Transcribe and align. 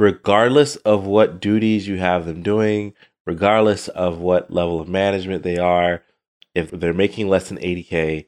regardless 0.00 0.76
of 0.76 1.06
what 1.06 1.40
duties 1.40 1.86
you 1.86 1.98
have 1.98 2.24
them 2.24 2.42
doing, 2.42 2.94
regardless 3.26 3.86
of 3.88 4.18
what 4.18 4.50
level 4.50 4.80
of 4.80 4.88
management 4.88 5.42
they 5.42 5.58
are, 5.58 6.02
if 6.54 6.70
they're 6.70 6.94
making 6.94 7.28
less 7.28 7.50
than 7.50 7.58
80K, 7.58 8.26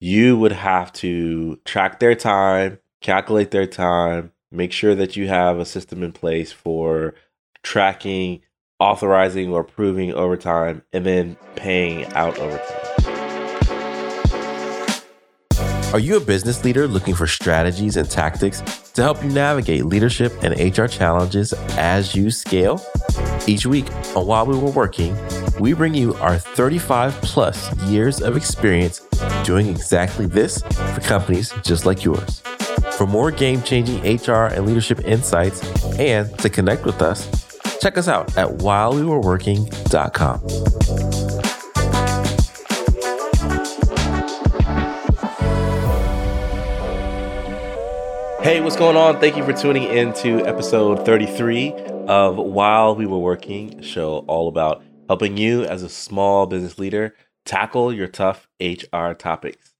you 0.00 0.36
would 0.36 0.52
have 0.52 0.92
to 0.92 1.56
track 1.64 1.98
their 1.98 2.14
time, 2.14 2.78
calculate 3.00 3.50
their 3.50 3.66
time, 3.66 4.32
make 4.52 4.70
sure 4.70 4.94
that 4.94 5.16
you 5.16 5.26
have 5.26 5.58
a 5.58 5.64
system 5.64 6.02
in 6.02 6.12
place 6.12 6.52
for 6.52 7.14
tracking, 7.62 8.42
authorizing, 8.78 9.50
or 9.50 9.62
approving 9.62 10.12
overtime, 10.12 10.82
and 10.92 11.06
then 11.06 11.36
paying 11.56 12.04
out 12.12 12.38
overtime. 12.38 12.93
Are 15.94 16.00
you 16.00 16.16
a 16.16 16.20
business 16.20 16.64
leader 16.64 16.88
looking 16.88 17.14
for 17.14 17.28
strategies 17.28 17.96
and 17.96 18.10
tactics 18.10 18.62
to 18.94 19.02
help 19.02 19.22
you 19.22 19.30
navigate 19.30 19.84
leadership 19.84 20.32
and 20.42 20.76
HR 20.76 20.86
challenges 20.86 21.52
as 21.76 22.16
you 22.16 22.32
scale? 22.32 22.84
Each 23.46 23.64
week 23.64 23.86
on 24.16 24.26
While 24.26 24.46
We 24.46 24.58
Were 24.58 24.72
Working, 24.72 25.16
we 25.60 25.72
bring 25.72 25.94
you 25.94 26.14
our 26.14 26.36
35 26.36 27.12
plus 27.22 27.72
years 27.82 28.20
of 28.20 28.36
experience 28.36 29.06
doing 29.44 29.68
exactly 29.68 30.26
this 30.26 30.62
for 30.62 31.00
companies 31.02 31.54
just 31.62 31.86
like 31.86 32.04
yours. 32.04 32.40
For 32.98 33.06
more 33.06 33.30
game 33.30 33.62
changing 33.62 34.00
HR 34.00 34.46
and 34.46 34.66
leadership 34.66 35.04
insights 35.04 35.62
and 36.00 36.36
to 36.40 36.50
connect 36.50 36.86
with 36.86 37.02
us, 37.02 37.30
check 37.78 37.96
us 37.96 38.08
out 38.08 38.36
at 38.36 38.48
whilewewereworking.com. 38.48 41.13
Hey, 48.44 48.60
what's 48.60 48.76
going 48.76 48.94
on? 48.94 49.20
Thank 49.20 49.38
you 49.38 49.42
for 49.42 49.54
tuning 49.54 49.84
in 49.84 50.12
to 50.16 50.44
episode 50.44 51.06
33 51.06 51.72
of 52.08 52.36
While 52.36 52.94
We 52.94 53.06
Were 53.06 53.18
Working, 53.18 53.80
show 53.80 54.18
all 54.26 54.48
about 54.48 54.82
helping 55.08 55.38
you 55.38 55.64
as 55.64 55.82
a 55.82 55.88
small 55.88 56.44
business 56.44 56.78
leader 56.78 57.14
tackle 57.46 57.90
your 57.90 58.06
tough 58.06 58.46
HR 58.60 59.12
topics. 59.14 59.72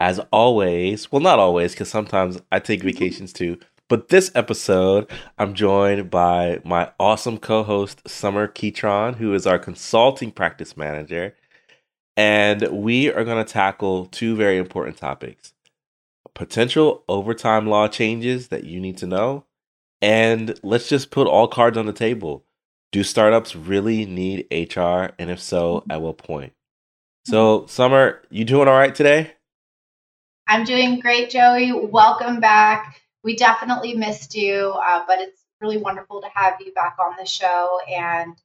As 0.00 0.18
always, 0.32 1.12
well, 1.12 1.20
not 1.20 1.38
always, 1.38 1.72
because 1.72 1.90
sometimes 1.90 2.40
I 2.50 2.58
take 2.58 2.82
vacations 2.82 3.34
too, 3.34 3.58
but 3.86 4.08
this 4.08 4.30
episode, 4.34 5.10
I'm 5.36 5.52
joined 5.52 6.08
by 6.10 6.62
my 6.64 6.92
awesome 6.98 7.36
co 7.36 7.64
host, 7.64 8.08
Sommer 8.08 8.48
Keytron, 8.48 9.16
who 9.16 9.34
is 9.34 9.46
our 9.46 9.58
consulting 9.58 10.32
practice 10.32 10.74
manager. 10.74 11.36
And 12.16 12.66
we 12.72 13.12
are 13.12 13.24
going 13.24 13.44
to 13.44 13.52
tackle 13.52 14.06
two 14.06 14.36
very 14.36 14.56
important 14.56 14.96
topics 14.96 15.52
potential 16.36 17.02
overtime 17.08 17.66
law 17.66 17.88
changes 17.88 18.48
that 18.48 18.64
you 18.64 18.78
need 18.78 18.98
to 18.98 19.06
know. 19.06 19.44
And 20.02 20.58
let's 20.62 20.88
just 20.88 21.10
put 21.10 21.26
all 21.26 21.48
cards 21.48 21.78
on 21.78 21.86
the 21.86 21.92
table. 21.92 22.44
Do 22.92 23.02
startups 23.02 23.56
really 23.56 24.04
need 24.04 24.46
HR? 24.52 25.14
And 25.18 25.30
if 25.30 25.40
so, 25.40 25.84
at 25.90 26.02
what 26.02 26.18
point? 26.18 26.52
So, 27.24 27.60
mm-hmm. 27.60 27.68
Sommer, 27.68 28.20
you 28.30 28.44
doing 28.44 28.68
all 28.68 28.78
right 28.78 28.94
today? 28.94 29.32
I'm 30.46 30.64
doing 30.64 31.00
great, 31.00 31.30
Joey. 31.30 31.72
Welcome 31.72 32.38
back. 32.38 33.00
We 33.24 33.34
definitely 33.34 33.94
missed 33.94 34.36
you, 34.36 34.74
uh, 34.76 35.04
but 35.08 35.18
it's 35.18 35.42
really 35.60 35.78
wonderful 35.78 36.20
to 36.20 36.28
have 36.34 36.54
you 36.60 36.72
back 36.74 36.96
on 37.04 37.14
the 37.18 37.26
show. 37.26 37.80
And 37.90 38.36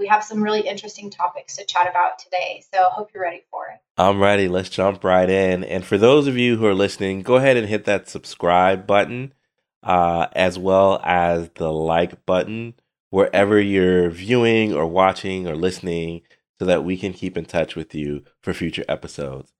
we 0.00 0.06
have 0.06 0.24
some 0.24 0.42
really 0.42 0.62
interesting 0.62 1.10
topics 1.10 1.56
to 1.56 1.64
chat 1.66 1.88
about 1.88 2.18
today. 2.18 2.64
So 2.72 2.84
hope 2.84 3.10
you're 3.12 3.22
ready 3.22 3.42
for 3.50 3.66
it. 3.68 3.78
I'm 3.98 4.18
ready. 4.18 4.48
Let's 4.48 4.70
jump 4.70 5.04
right 5.04 5.28
in. 5.28 5.62
And 5.62 5.84
for 5.84 5.98
those 5.98 6.26
of 6.26 6.38
you 6.38 6.56
who 6.56 6.64
are 6.64 6.74
listening, 6.74 7.20
go 7.20 7.36
ahead 7.36 7.58
and 7.58 7.68
hit 7.68 7.84
that 7.84 8.08
subscribe 8.08 8.86
button 8.86 9.34
uh, 9.82 10.26
as 10.32 10.58
well 10.58 11.00
as 11.04 11.50
the 11.56 11.70
like 11.70 12.24
button 12.24 12.74
wherever 13.10 13.60
you're 13.60 14.08
viewing 14.08 14.72
or 14.72 14.86
watching 14.86 15.46
or 15.46 15.54
listening 15.54 16.22
so 16.58 16.64
that 16.64 16.82
we 16.82 16.96
can 16.96 17.12
keep 17.12 17.36
in 17.36 17.44
touch 17.44 17.76
with 17.76 17.94
you 17.94 18.24
for 18.42 18.54
future 18.54 18.84
episodes. 18.88 19.52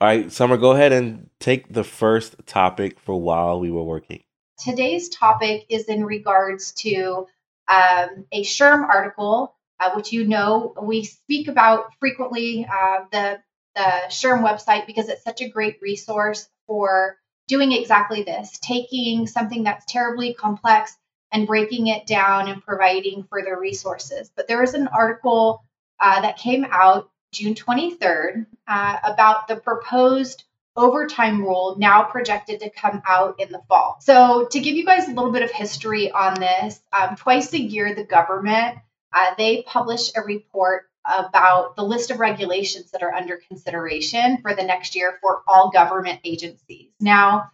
All 0.00 0.08
right, 0.08 0.30
Sommer, 0.30 0.56
go 0.56 0.72
ahead 0.72 0.92
and 0.92 1.30
take 1.40 1.72
the 1.72 1.84
first 1.84 2.34
topic 2.46 2.98
for 3.00 3.20
while 3.20 3.60
we 3.60 3.70
were 3.70 3.84
working. 3.84 4.24
Today's 4.58 5.08
topic 5.10 5.66
is 5.68 5.84
in 5.84 6.04
regards 6.04 6.72
to 6.72 7.26
um, 7.68 8.26
a 8.32 8.42
SHRM 8.42 8.88
article 8.88 9.55
uh, 9.80 9.92
which 9.92 10.12
you 10.12 10.26
know 10.26 10.74
we 10.82 11.04
speak 11.04 11.48
about 11.48 11.92
frequently, 12.00 12.66
uh, 12.66 13.04
the, 13.12 13.40
the 13.74 13.82
SHRM 14.08 14.42
website, 14.42 14.86
because 14.86 15.08
it's 15.08 15.24
such 15.24 15.40
a 15.40 15.48
great 15.48 15.78
resource 15.82 16.48
for 16.66 17.18
doing 17.48 17.72
exactly 17.72 18.22
this 18.22 18.58
taking 18.60 19.26
something 19.26 19.62
that's 19.62 19.84
terribly 19.86 20.34
complex 20.34 20.96
and 21.32 21.46
breaking 21.46 21.88
it 21.88 22.06
down 22.06 22.48
and 22.48 22.64
providing 22.64 23.24
further 23.30 23.58
resources. 23.58 24.30
But 24.34 24.48
there 24.48 24.60
was 24.60 24.74
an 24.74 24.88
article 24.88 25.64
uh, 26.00 26.22
that 26.22 26.38
came 26.38 26.66
out 26.70 27.10
June 27.32 27.54
23rd 27.54 28.46
uh, 28.66 28.96
about 29.04 29.48
the 29.48 29.56
proposed 29.56 30.44
overtime 30.76 31.42
rule 31.42 31.76
now 31.78 32.02
projected 32.02 32.60
to 32.60 32.70
come 32.70 33.02
out 33.06 33.40
in 33.40 33.50
the 33.50 33.60
fall. 33.68 33.96
So, 34.00 34.46
to 34.50 34.60
give 34.60 34.76
you 34.76 34.84
guys 34.84 35.08
a 35.08 35.12
little 35.12 35.32
bit 35.32 35.42
of 35.42 35.50
history 35.50 36.10
on 36.10 36.38
this, 36.38 36.80
um, 36.92 37.16
twice 37.16 37.52
a 37.54 37.60
year 37.60 37.94
the 37.94 38.04
government 38.04 38.78
uh, 39.12 39.34
they 39.36 39.62
publish 39.62 40.10
a 40.16 40.22
report 40.22 40.84
about 41.06 41.76
the 41.76 41.84
list 41.84 42.10
of 42.10 42.18
regulations 42.18 42.90
that 42.90 43.02
are 43.02 43.14
under 43.14 43.36
consideration 43.48 44.38
for 44.42 44.54
the 44.54 44.64
next 44.64 44.96
year 44.96 45.18
for 45.20 45.42
all 45.46 45.70
government 45.70 46.20
agencies. 46.24 46.90
Now, 47.00 47.50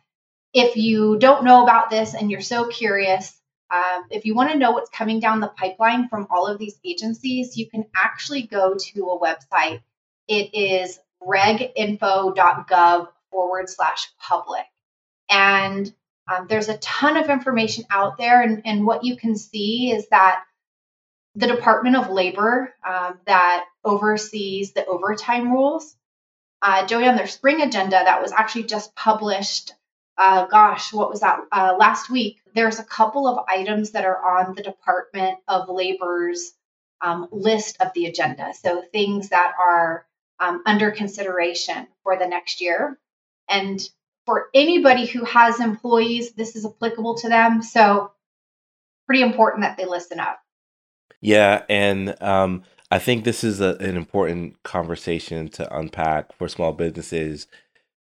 if 0.54 0.76
you 0.76 1.18
don't 1.18 1.44
know 1.44 1.62
about 1.62 1.90
this 1.90 2.14
and 2.14 2.30
you're 2.30 2.40
so 2.40 2.68
curious, 2.68 3.38
um, 3.72 4.04
if 4.10 4.24
you 4.24 4.34
want 4.34 4.52
to 4.52 4.58
know 4.58 4.72
what's 4.72 4.90
coming 4.90 5.20
down 5.20 5.40
the 5.40 5.48
pipeline 5.48 6.08
from 6.08 6.26
all 6.30 6.46
of 6.46 6.58
these 6.58 6.78
agencies, 6.84 7.56
you 7.56 7.68
can 7.68 7.86
actually 7.94 8.42
go 8.42 8.74
to 8.78 9.10
a 9.10 9.18
website. 9.18 9.82
It 10.28 10.54
is 10.54 10.98
reginfo.gov 11.22 13.08
forward 13.30 13.68
slash 13.68 14.08
public. 14.18 14.64
And 15.30 15.92
um, 16.30 16.46
there's 16.48 16.68
a 16.68 16.78
ton 16.78 17.16
of 17.16 17.30
information 17.30 17.84
out 17.90 18.18
there. 18.18 18.42
And, 18.42 18.62
and 18.66 18.86
what 18.86 19.04
you 19.04 19.16
can 19.16 19.36
see 19.36 19.90
is 19.90 20.06
that 20.08 20.42
the 21.34 21.46
Department 21.46 21.96
of 21.96 22.10
Labor 22.10 22.74
um, 22.86 23.18
that 23.26 23.64
oversees 23.84 24.72
the 24.72 24.84
overtime 24.86 25.50
rules. 25.50 25.96
Uh, 26.60 26.86
Joey, 26.86 27.08
on 27.08 27.16
their 27.16 27.26
spring 27.26 27.62
agenda 27.62 27.90
that 27.90 28.22
was 28.22 28.32
actually 28.32 28.64
just 28.64 28.94
published, 28.94 29.72
uh, 30.18 30.46
gosh, 30.46 30.92
what 30.92 31.10
was 31.10 31.20
that, 31.20 31.40
uh, 31.50 31.74
last 31.78 32.10
week, 32.10 32.40
there's 32.54 32.78
a 32.78 32.84
couple 32.84 33.26
of 33.26 33.44
items 33.48 33.92
that 33.92 34.04
are 34.04 34.38
on 34.38 34.54
the 34.54 34.62
Department 34.62 35.38
of 35.48 35.68
Labor's 35.68 36.52
um, 37.00 37.28
list 37.32 37.78
of 37.80 37.92
the 37.94 38.06
agenda. 38.06 38.52
So 38.54 38.82
things 38.92 39.30
that 39.30 39.54
are 39.58 40.06
um, 40.38 40.62
under 40.66 40.90
consideration 40.90 41.88
for 42.02 42.16
the 42.16 42.26
next 42.26 42.60
year. 42.60 42.98
And 43.48 43.80
for 44.26 44.48
anybody 44.54 45.06
who 45.06 45.24
has 45.24 45.60
employees, 45.60 46.32
this 46.32 46.54
is 46.54 46.64
applicable 46.64 47.16
to 47.18 47.28
them. 47.28 47.62
So 47.62 48.12
pretty 49.06 49.22
important 49.22 49.62
that 49.62 49.76
they 49.76 49.84
listen 49.84 50.20
up. 50.20 50.38
Yeah, 51.20 51.64
and 51.68 52.20
um, 52.22 52.62
I 52.90 52.98
think 52.98 53.24
this 53.24 53.44
is 53.44 53.60
a, 53.60 53.76
an 53.76 53.96
important 53.96 54.62
conversation 54.62 55.48
to 55.50 55.76
unpack 55.76 56.32
for 56.36 56.48
small 56.48 56.72
businesses 56.72 57.46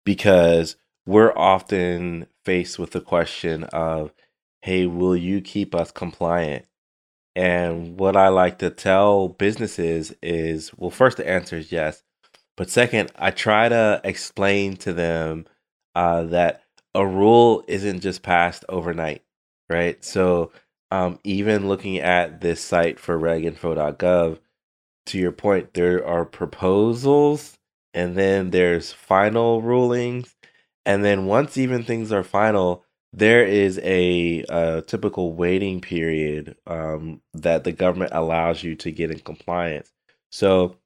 because 0.05 0.75
we're 1.05 1.37
often 1.37 2.27
faced 2.45 2.79
with 2.79 2.91
the 2.91 3.01
question 3.01 3.65
of, 3.65 4.13
hey, 4.61 4.85
will 4.85 5.15
you 5.15 5.41
keep 5.41 5.75
us 5.75 5.91
compliant? 5.91 6.65
And 7.35 7.99
what 7.99 8.17
I 8.17 8.29
like 8.29 8.59
to 8.59 8.69
tell 8.69 9.29
businesses 9.29 10.13
is, 10.21 10.71
well, 10.77 10.91
first, 10.91 11.17
the 11.17 11.27
answer 11.29 11.57
is 11.57 11.71
yes. 11.71 12.03
But 12.57 12.69
second, 12.69 13.11
I 13.17 13.31
try 13.31 13.69
to 13.69 14.01
explain 14.03 14.75
to 14.77 14.93
them 14.93 15.45
uh, 15.95 16.23
that 16.25 16.63
a 16.95 17.05
rule 17.05 17.63
isn't 17.67 18.01
just 18.01 18.23
passed 18.23 18.65
overnight, 18.69 19.23
right? 19.69 20.03
So 20.03 20.51
um, 20.91 21.19
even 21.23 21.67
looking 21.67 21.99
at 21.99 22.41
this 22.41 22.61
site 22.61 22.99
for 22.99 23.19
reginfo.gov, 23.19 24.39
to 25.07 25.17
your 25.17 25.31
point, 25.31 25.73
there 25.73 26.05
are 26.05 26.25
proposals 26.25 27.57
and 27.93 28.15
then 28.15 28.51
there's 28.51 28.91
final 28.91 29.61
rulings. 29.61 30.35
And 30.85 31.03
then 31.03 31.25
once 31.25 31.57
even 31.57 31.83
things 31.83 32.11
are 32.11 32.23
final, 32.23 32.85
there 33.11 33.43
is 33.43 33.79
a, 33.83 34.43
a 34.49 34.83
typical 34.83 35.33
waiting 35.33 35.81
period 35.81 36.55
um, 36.67 37.21
that 37.33 37.63
the 37.63 37.71
government 37.71 38.11
allows 38.13 38.63
you 38.63 38.75
to 38.75 38.91
get 38.91 39.11
in 39.11 39.19
compliance. 39.19 39.91
So 40.31 40.77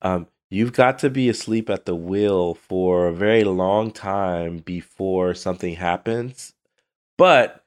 um, 0.00 0.26
you've 0.50 0.72
got 0.72 0.98
to 1.00 1.10
be 1.10 1.28
asleep 1.28 1.68
at 1.68 1.84
the 1.84 1.94
wheel 1.94 2.54
for 2.54 3.08
a 3.08 3.14
very 3.14 3.44
long 3.44 3.90
time 3.90 4.58
before 4.58 5.34
something 5.34 5.74
happens. 5.74 6.54
But 7.18 7.62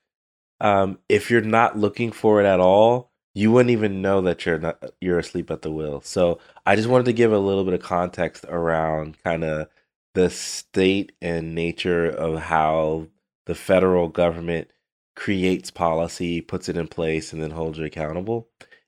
um, 0.60 1.00
if 1.08 1.30
you're 1.30 1.42
not 1.42 1.78
looking 1.78 2.12
for 2.12 2.42
it 2.42 2.46
at 2.46 2.60
all, 2.60 3.12
you 3.34 3.52
wouldn't 3.52 3.72
even 3.72 4.02
know 4.02 4.22
that 4.22 4.46
you're 4.46 4.60
not 4.60 4.84
you're 5.00 5.20
asleep 5.20 5.52
at 5.52 5.62
the 5.62 5.72
wheel. 5.72 6.02
So 6.02 6.40
I 6.66 6.76
just 6.76 6.90
wanted 6.90 7.06
to 7.06 7.14
give 7.14 7.32
a 7.32 7.40
little 7.40 7.64
bit 7.64 7.74
of 7.74 7.82
context 7.82 8.46
around 8.48 9.18
kind 9.24 9.44
of 9.44 9.70
the 10.16 10.30
state 10.30 11.12
and 11.22 11.56
nature 11.56 12.10
of 12.10 12.40
how 12.40 13.08
the 13.46 13.56
federal 13.56 14.10
government 14.10 14.70
creates 15.16 15.72
policy, 15.72 16.42
puts 16.42 16.70
it 16.70 16.78
in 16.78 16.88
place, 16.88 17.34
and 17.34 17.42
then 17.42 17.52
holds 17.52 17.78
you 17.78 17.86
accountable. 17.86 18.48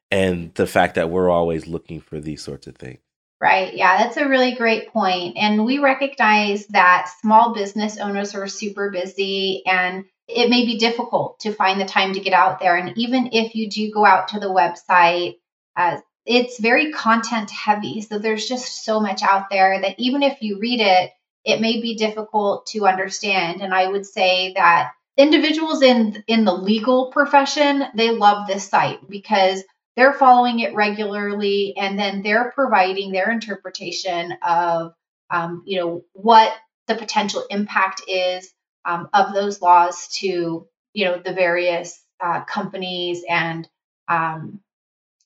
And 0.09 0.53
the 0.55 0.67
fact 0.67 0.95
that 0.95 1.09
we're 1.09 1.29
always 1.29 1.67
looking 1.67 2.01
for 2.01 2.19
these 2.19 2.41
sorts 2.41 2.67
of 2.67 2.75
things. 2.75 2.99
Right. 3.39 3.73
Yeah, 3.73 3.97
that's 3.97 4.17
a 4.17 4.27
really 4.27 4.53
great 4.53 4.89
point. 4.89 5.35
And 5.35 5.65
we 5.65 5.79
recognize 5.79 6.67
that 6.67 7.09
small 7.21 7.55
business 7.55 7.97
owners 7.97 8.35
are 8.35 8.47
super 8.47 8.91
busy 8.91 9.63
and 9.65 10.05
it 10.27 10.49
may 10.49 10.65
be 10.65 10.77
difficult 10.77 11.39
to 11.41 11.53
find 11.53 11.79
the 11.79 11.85
time 11.85 12.13
to 12.13 12.19
get 12.19 12.33
out 12.33 12.59
there. 12.59 12.75
And 12.75 12.97
even 12.97 13.29
if 13.33 13.55
you 13.55 13.69
do 13.69 13.91
go 13.91 14.05
out 14.05 14.29
to 14.29 14.39
the 14.39 14.47
website, 14.47 15.37
uh, 15.75 15.97
it's 16.25 16.59
very 16.59 16.91
content 16.91 17.49
heavy. 17.49 18.01
So 18.01 18.19
there's 18.19 18.47
just 18.47 18.85
so 18.85 18.99
much 18.99 19.23
out 19.23 19.49
there 19.49 19.81
that 19.81 19.99
even 19.99 20.23
if 20.23 20.41
you 20.41 20.59
read 20.59 20.79
it, 20.79 21.11
it 21.43 21.59
may 21.59 21.81
be 21.81 21.95
difficult 21.95 22.67
to 22.67 22.85
understand. 22.85 23.61
And 23.61 23.73
I 23.73 23.87
would 23.87 24.05
say 24.05 24.53
that 24.55 24.91
individuals 25.17 25.81
in 25.81 26.23
in 26.27 26.45
the 26.45 26.53
legal 26.53 27.11
profession, 27.11 27.83
they 27.95 28.11
love 28.11 28.47
this 28.47 28.69
site 28.69 29.09
because 29.09 29.63
they're 29.95 30.13
following 30.13 30.59
it 30.59 30.75
regularly 30.75 31.75
and 31.77 31.97
then 31.97 32.21
they're 32.21 32.51
providing 32.51 33.11
their 33.11 33.31
interpretation 33.31 34.33
of 34.41 34.93
um, 35.29 35.63
you 35.65 35.79
know 35.79 36.03
what 36.13 36.53
the 36.87 36.95
potential 36.95 37.45
impact 37.49 38.01
is 38.07 38.51
um, 38.85 39.09
of 39.13 39.33
those 39.33 39.61
laws 39.61 40.07
to 40.19 40.67
you 40.93 41.05
know 41.05 41.21
the 41.23 41.33
various 41.33 42.03
uh, 42.23 42.43
companies 42.43 43.23
and 43.27 43.67
um, 44.07 44.59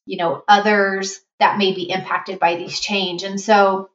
you 0.06 0.18
know 0.18 0.44
others 0.48 1.19
that 1.40 1.57
may 1.57 1.74
be 1.74 1.90
impacted 1.90 2.40
by 2.40 2.56
these 2.56 2.80
change. 2.80 3.24
And 3.24 3.40
so 3.40 3.90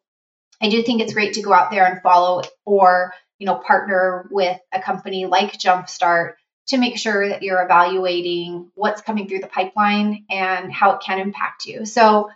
i 0.63 0.69
do 0.69 0.83
think 0.83 1.01
it's 1.01 1.15
great 1.15 1.35
to 1.35 1.43
go 1.43 1.55
out 1.55 1.71
there 1.71 1.87
and 1.87 2.03
follow 2.03 2.43
or 2.67 3.15
you 3.39 3.47
know 3.47 3.55
partner 3.55 4.29
with 4.31 4.59
a 4.73 4.81
company 4.81 5.25
like 5.25 5.53
jumpstart 5.55 6.35
to 6.71 6.79
make 6.79 6.97
sure 6.97 7.29
that 7.29 7.43
you're 7.43 7.63
evaluating 7.63 8.71
what's 8.75 9.03
coming 9.03 9.29
through 9.29 9.41
the 9.41 9.49
pipeline 9.49 10.25
and 10.31 10.73
how 10.73 10.93
it 10.93 11.03
can 11.03 11.19
impact 11.19 11.67
you. 11.67 11.85
So 11.85 12.31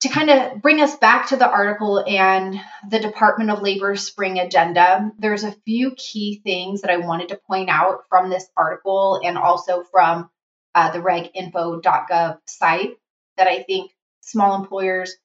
to 0.00 0.08
kind 0.08 0.28
of 0.28 0.60
bring 0.60 0.80
us 0.80 0.94
back 0.96 1.28
to 1.28 1.36
the 1.36 1.48
article 1.48 2.04
and 2.06 2.60
the 2.88 2.98
Department 2.98 3.50
of 3.50 3.62
Labor 3.62 3.96
spring 3.96 4.38
agenda, 4.38 5.10
there's 5.18 5.44
a 5.44 5.56
few 5.64 5.92
key 5.96 6.40
things 6.44 6.82
that 6.82 6.90
I 6.90 6.98
wanted 6.98 7.30
to 7.30 7.40
point 7.46 7.70
out 7.70 8.04
from 8.08 8.28
this 8.28 8.46
article 8.56 9.20
and 9.24 9.38
also 9.38 9.84
from 9.84 10.28
uh, 10.74 10.90
the 10.90 10.98
reginfo.gov 10.98 12.38
site 12.46 12.98
that 13.38 13.46
I 13.46 13.62
think 13.62 13.90
small 14.20 14.60
employers, 14.60 15.16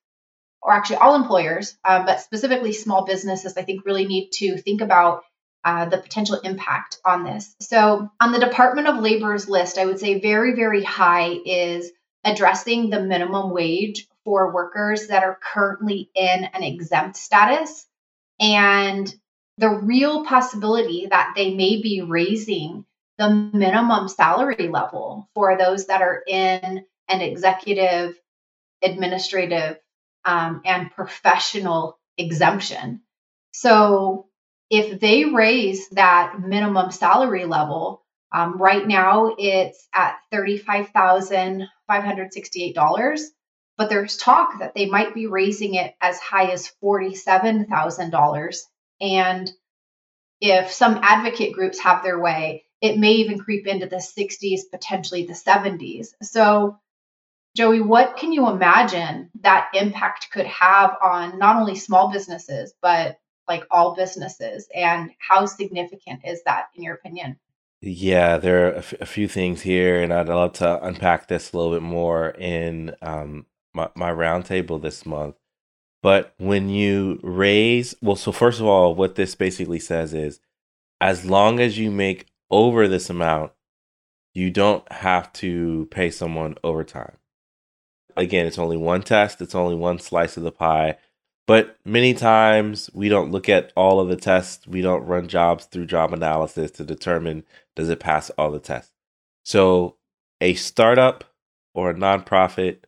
or 0.61 0.71
actually 0.71 0.97
all 0.97 1.15
employers, 1.15 1.77
um, 1.83 2.05
but 2.05 2.21
specifically 2.21 2.71
small 2.71 3.05
businesses, 3.05 3.57
I 3.57 3.63
think 3.63 3.85
really 3.85 4.05
need 4.05 4.29
to 4.35 4.57
think 4.57 4.79
about 4.79 5.23
uh, 5.65 5.85
the 5.85 5.97
potential 5.97 6.39
impact 6.43 6.97
on 7.03 7.23
this. 7.23 7.55
So, 7.59 8.09
on 8.19 8.31
the 8.31 8.39
Department 8.39 8.87
of 8.87 9.03
Labor's 9.03 9.49
list, 9.49 9.77
I 9.77 9.85
would 9.85 9.99
say 9.99 10.19
very, 10.19 10.55
very 10.55 10.83
high 10.83 11.37
is 11.45 11.91
addressing 12.23 12.89
the 12.89 13.01
minimum 13.01 13.51
wage 13.51 14.07
for 14.23 14.53
workers 14.53 15.07
that 15.07 15.23
are 15.23 15.37
currently 15.41 16.09
in 16.15 16.45
an 16.45 16.63
exempt 16.63 17.17
status 17.17 17.85
and 18.39 19.13
the 19.57 19.69
real 19.69 20.25
possibility 20.25 21.07
that 21.09 21.33
they 21.35 21.53
may 21.53 21.81
be 21.81 22.01
raising 22.01 22.85
the 23.17 23.29
minimum 23.53 24.07
salary 24.07 24.67
level 24.67 25.29
for 25.35 25.57
those 25.57 25.87
that 25.87 26.01
are 26.01 26.23
in 26.27 26.85
an 27.07 27.21
executive, 27.21 28.17
administrative, 28.83 29.77
um, 30.25 30.61
and 30.65 30.91
professional 30.91 31.97
exemption. 32.17 33.01
So, 33.51 34.27
if 34.69 34.99
they 34.99 35.25
raise 35.25 35.89
that 35.89 36.35
minimum 36.39 36.91
salary 36.91 37.45
level, 37.45 38.03
um, 38.31 38.57
right 38.57 38.87
now 38.87 39.35
it's 39.37 39.87
at 39.93 40.17
$35,568 40.33 43.19
but 43.77 43.89
there's 43.89 44.17
talk 44.17 44.59
that 44.59 44.75
they 44.75 44.85
might 44.85 45.13
be 45.13 45.27
raising 45.27 45.75
it 45.75 45.95
as 46.01 46.19
high 46.19 46.51
as 46.51 46.71
$47,000. 46.83 48.57
And 48.99 49.51
if 50.39 50.71
some 50.71 50.99
advocate 51.01 51.53
groups 51.53 51.79
have 51.79 52.03
their 52.03 52.19
way, 52.19 52.65
it 52.81 52.97
may 52.97 53.13
even 53.13 53.39
creep 53.39 53.67
into 53.67 53.85
the 53.85 53.97
60s, 53.97 54.61
potentially 54.71 55.25
the 55.25 55.33
70s. 55.33 56.09
So, 56.23 56.79
Joey, 57.55 57.81
what 57.81 58.17
can 58.17 58.33
you 58.33 58.49
imagine 58.49 59.29
that 59.41 59.69
impact 59.73 60.31
could 60.31 60.47
have 60.47 60.95
on 61.03 61.37
not 61.37 61.57
only 61.57 61.75
small 61.75 62.11
businesses, 62.11 62.73
but 62.81 63.19
like 63.47 63.65
all 63.69 63.95
businesses? 63.95 64.67
And 64.73 65.11
how 65.19 65.45
significant 65.45 66.21
is 66.25 66.41
that, 66.45 66.67
in 66.75 66.83
your 66.83 66.95
opinion? 66.95 67.37
Yeah, 67.81 68.37
there 68.37 68.67
are 68.67 68.71
a, 68.73 68.77
f- 68.77 69.01
a 69.01 69.05
few 69.05 69.27
things 69.27 69.61
here, 69.61 70.01
and 70.01 70.13
I'd 70.13 70.29
love 70.29 70.53
to 70.53 70.83
unpack 70.83 71.27
this 71.27 71.51
a 71.51 71.57
little 71.57 71.73
bit 71.73 71.81
more 71.81 72.29
in 72.29 72.95
um, 73.01 73.45
my, 73.73 73.89
my 73.95 74.11
roundtable 74.11 74.81
this 74.81 75.05
month. 75.05 75.35
But 76.03 76.33
when 76.37 76.69
you 76.69 77.19
raise, 77.21 77.95
well, 78.01 78.15
so 78.15 78.31
first 78.31 78.59
of 78.59 78.65
all, 78.65 78.95
what 78.95 79.15
this 79.15 79.35
basically 79.35 79.79
says 79.79 80.13
is 80.13 80.39
as 80.99 81.25
long 81.25 81.59
as 81.59 81.77
you 81.77 81.91
make 81.91 82.27
over 82.49 82.87
this 82.87 83.09
amount, 83.09 83.51
you 84.33 84.49
don't 84.49 84.89
have 84.91 85.31
to 85.33 85.87
pay 85.91 86.09
someone 86.09 86.55
overtime. 86.63 87.17
Again, 88.17 88.45
it's 88.45 88.57
only 88.59 88.77
one 88.77 89.03
test, 89.03 89.41
it's 89.41 89.55
only 89.55 89.75
one 89.75 89.99
slice 89.99 90.37
of 90.37 90.43
the 90.43 90.51
pie. 90.51 90.97
But 91.47 91.77
many 91.83 92.13
times 92.13 92.89
we 92.93 93.09
don't 93.09 93.31
look 93.31 93.49
at 93.49 93.73
all 93.75 93.99
of 93.99 94.07
the 94.07 94.15
tests. 94.15 94.65
We 94.67 94.81
don't 94.81 95.05
run 95.05 95.27
jobs 95.27 95.65
through 95.65 95.87
job 95.87 96.13
analysis 96.13 96.71
to 96.71 96.83
determine 96.83 97.43
does 97.75 97.89
it 97.89 97.99
pass 97.99 98.29
all 98.31 98.51
the 98.51 98.59
tests. 98.59 98.93
So 99.43 99.97
a 100.39 100.53
startup 100.53 101.23
or 101.73 101.89
a 101.89 101.93
nonprofit 101.93 102.83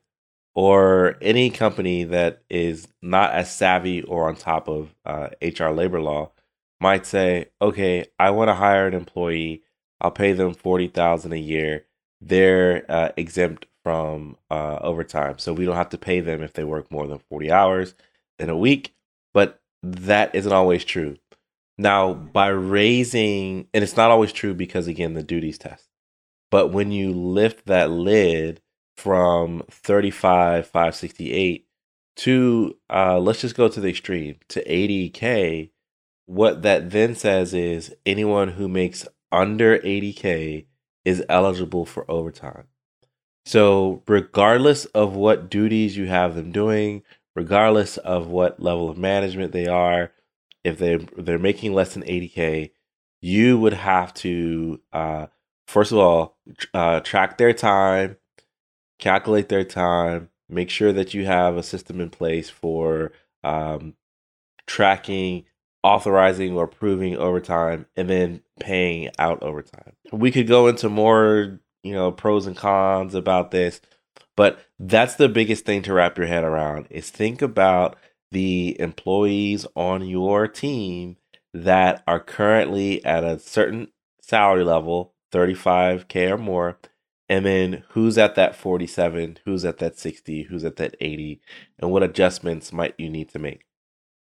or 0.55 1.17
any 1.21 1.50
company 1.50 2.03
that 2.03 2.44
is 2.50 2.88
not 3.01 3.31
as 3.31 3.53
savvy 3.53 4.03
or 4.03 4.27
on 4.27 4.35
top 4.35 4.67
of 4.67 4.94
uh, 5.05 5.29
HR 5.41 5.69
labor 5.69 6.00
law 6.01 6.31
might 6.79 7.05
say, 7.05 7.47
okay, 7.61 8.05
I 8.19 8.31
want 8.31 8.50
to 8.50 8.53
hire 8.53 8.88
an 8.88 8.94
employee. 8.94 9.63
I'll 10.01 10.11
pay 10.11 10.33
them 10.33 10.53
forty 10.53 10.88
thousand 10.88 11.33
a 11.33 11.38
year. 11.38 11.85
They're 12.21 12.85
uh, 12.89 13.09
exempt 13.17 13.65
from 13.83 14.38
uh, 14.51 14.79
overtime, 14.81 15.39
so 15.39 15.53
we 15.53 15.65
don't 15.65 15.75
have 15.75 15.89
to 15.89 15.97
pay 15.97 16.19
them 16.19 16.41
if 16.41 16.53
they 16.53 16.63
work 16.63 16.91
more 16.91 17.07
than 17.07 17.19
forty 17.19 17.51
hours 17.51 17.95
in 18.38 18.50
a 18.50 18.57
week. 18.57 18.94
But 19.33 19.61
that 19.81 20.35
isn't 20.35 20.51
always 20.51 20.83
true. 20.83 21.17
Now, 21.77 22.13
by 22.13 22.47
raising, 22.47 23.67
and 23.73 23.83
it's 23.83 23.97
not 23.97 24.11
always 24.11 24.31
true 24.31 24.53
because 24.53 24.88
again, 24.88 25.13
the 25.13 25.23
duties 25.23 25.57
test. 25.57 25.88
But 26.51 26.67
when 26.71 26.91
you 26.91 27.11
lift 27.11 27.65
that 27.65 27.89
lid 27.89 28.61
from 28.97 29.63
35 29.69 30.67
568 30.67 31.67
to 32.15 32.77
uh 32.89 33.19
let's 33.19 33.41
just 33.41 33.55
go 33.55 33.67
to 33.67 33.81
the 33.81 33.89
extreme 33.89 34.35
to 34.50 34.63
80k 34.65 35.71
what 36.25 36.62
that 36.62 36.91
then 36.91 37.15
says 37.15 37.53
is 37.53 37.93
anyone 38.05 38.50
who 38.50 38.67
makes 38.67 39.07
under 39.31 39.79
80k 39.79 40.65
is 41.03 41.23
eligible 41.27 41.85
for 41.85 42.09
overtime. 42.09 42.65
So 43.45 44.03
regardless 44.07 44.85
of 44.85 45.15
what 45.15 45.50
duties 45.50 45.97
you 45.97 46.07
have 46.07 46.35
them 46.35 46.51
doing 46.51 47.03
regardless 47.35 47.97
of 47.97 48.27
what 48.27 48.62
level 48.62 48.89
of 48.89 48.97
management 48.97 49.51
they 49.51 49.67
are 49.67 50.12
if 50.63 50.77
they 50.77 50.95
they're 51.17 51.39
making 51.39 51.73
less 51.73 51.93
than 51.93 52.03
80k 52.03 52.71
you 53.21 53.57
would 53.57 53.73
have 53.73 54.13
to 54.15 54.79
uh 54.93 55.27
first 55.67 55.91
of 55.91 55.97
all 55.97 56.38
uh 56.73 57.00
track 57.00 57.38
their 57.38 57.51
time 57.51 58.15
calculate 59.03 59.50
their 59.50 59.65
time, 59.65 60.29
make 60.48 60.69
sure 60.69 60.93
that 60.93 61.13
you 61.13 61.25
have 61.25 61.57
a 61.57 61.63
system 61.63 62.00
in 62.00 62.10
place 62.10 62.50
for 62.50 63.12
um, 63.43 63.95
tracking, 64.65 65.43
authorizing 65.83 66.55
or 66.55 66.63
approving 66.63 67.17
overtime, 67.17 67.86
and 67.98 68.10
then 68.10 68.41
paying 68.62 69.10
out 69.19 69.43
overtime. 69.43 69.91
We 70.13 70.31
could 70.31 70.48
go 70.48 70.67
into 70.67 70.88
more, 70.88 71.60
you 71.83 71.93
know, 71.93 72.13
pros 72.13 72.48
and 72.48 72.55
cons 72.55 73.13
about 73.13 73.51
this, 73.51 73.81
but 74.38 74.60
that's 74.79 75.15
the 75.15 75.27
biggest 75.27 75.65
thing 75.65 75.81
to 75.81 75.93
wrap 75.93 76.17
your 76.17 76.27
head 76.27 76.45
around 76.45 76.88
is 76.89 77.10
think 77.10 77.41
about 77.41 77.98
the 78.31 78.79
employees 78.79 79.67
on 79.75 80.07
your 80.07 80.48
team 80.48 81.17
that 81.53 82.01
are 82.07 82.22
currently 82.22 83.03
at 83.03 83.25
a 83.25 83.38
certain 83.38 83.89
salary 84.22 84.63
level, 84.63 85.13
35k 85.33 86.31
or 86.31 86.38
more, 86.38 86.79
and 87.30 87.46
then 87.46 87.84
who's 87.89 88.18
at 88.18 88.36
that 88.36 88.56
47 88.56 89.39
who's 89.46 89.65
at 89.65 89.77
that 89.80 89.98
60 89.98 90.44
who's 90.44 90.63
at 90.63 90.75
that 90.77 90.96
80 91.00 91.42
and 91.80 91.92
what 91.92 92.03
adjustments 92.03 92.74
might 92.74 92.96
you 92.98 93.10
need 93.10 93.30
to 93.30 93.39
make? 93.39 93.65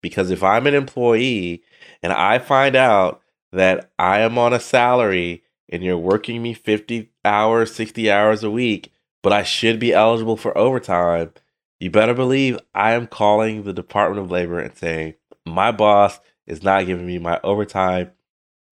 Because 0.03 0.31
if 0.31 0.43
i'm 0.43 0.67
an 0.67 0.75
employee 0.75 1.63
and 2.03 2.13
i 2.13 2.39
find 2.39 2.77
out 2.77 3.23
that 3.53 3.91
i 3.99 4.21
am 4.21 4.39
on 4.39 4.53
a 4.53 4.61
salary 4.61 5.43
and 5.69 5.83
you're 5.83 5.99
working 5.99 6.43
me 6.43 6.55
50 6.55 7.11
hours 7.25 7.75
60 7.75 8.11
hours 8.11 8.43
a 8.43 8.51
week 8.51 8.93
but 9.23 9.33
i 9.33 9.43
should 9.43 9.79
be 9.79 9.93
eligible 9.93 10.37
for 10.37 10.57
overtime 10.57 11.33
you 11.81 11.91
better 11.91 12.15
believe 12.15 12.59
i 12.75 12.93
am 12.93 13.07
calling 13.07 13.63
the 13.63 13.73
department 13.73 14.25
of 14.25 14.31
labor 14.31 14.59
and 14.59 14.77
saying 14.77 15.15
my 15.47 15.73
boss 15.73 16.21
is 16.47 16.63
not 16.63 16.87
giving 16.87 17.07
me 17.07 17.19
my 17.19 17.41
overtime 17.43 18.11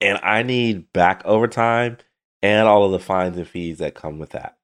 and 0.01 0.19
i 0.23 0.43
need 0.43 0.93
back 0.93 1.23
overtime 1.25 1.97
and 2.43 2.69
all 2.69 2.85
of 2.85 2.93
the 2.93 2.99
fines 2.99 3.37
and 3.37 3.49
fees 3.49 3.79
that 3.79 3.95
come 3.95 4.19
with 4.19 4.31
that. 4.31 4.57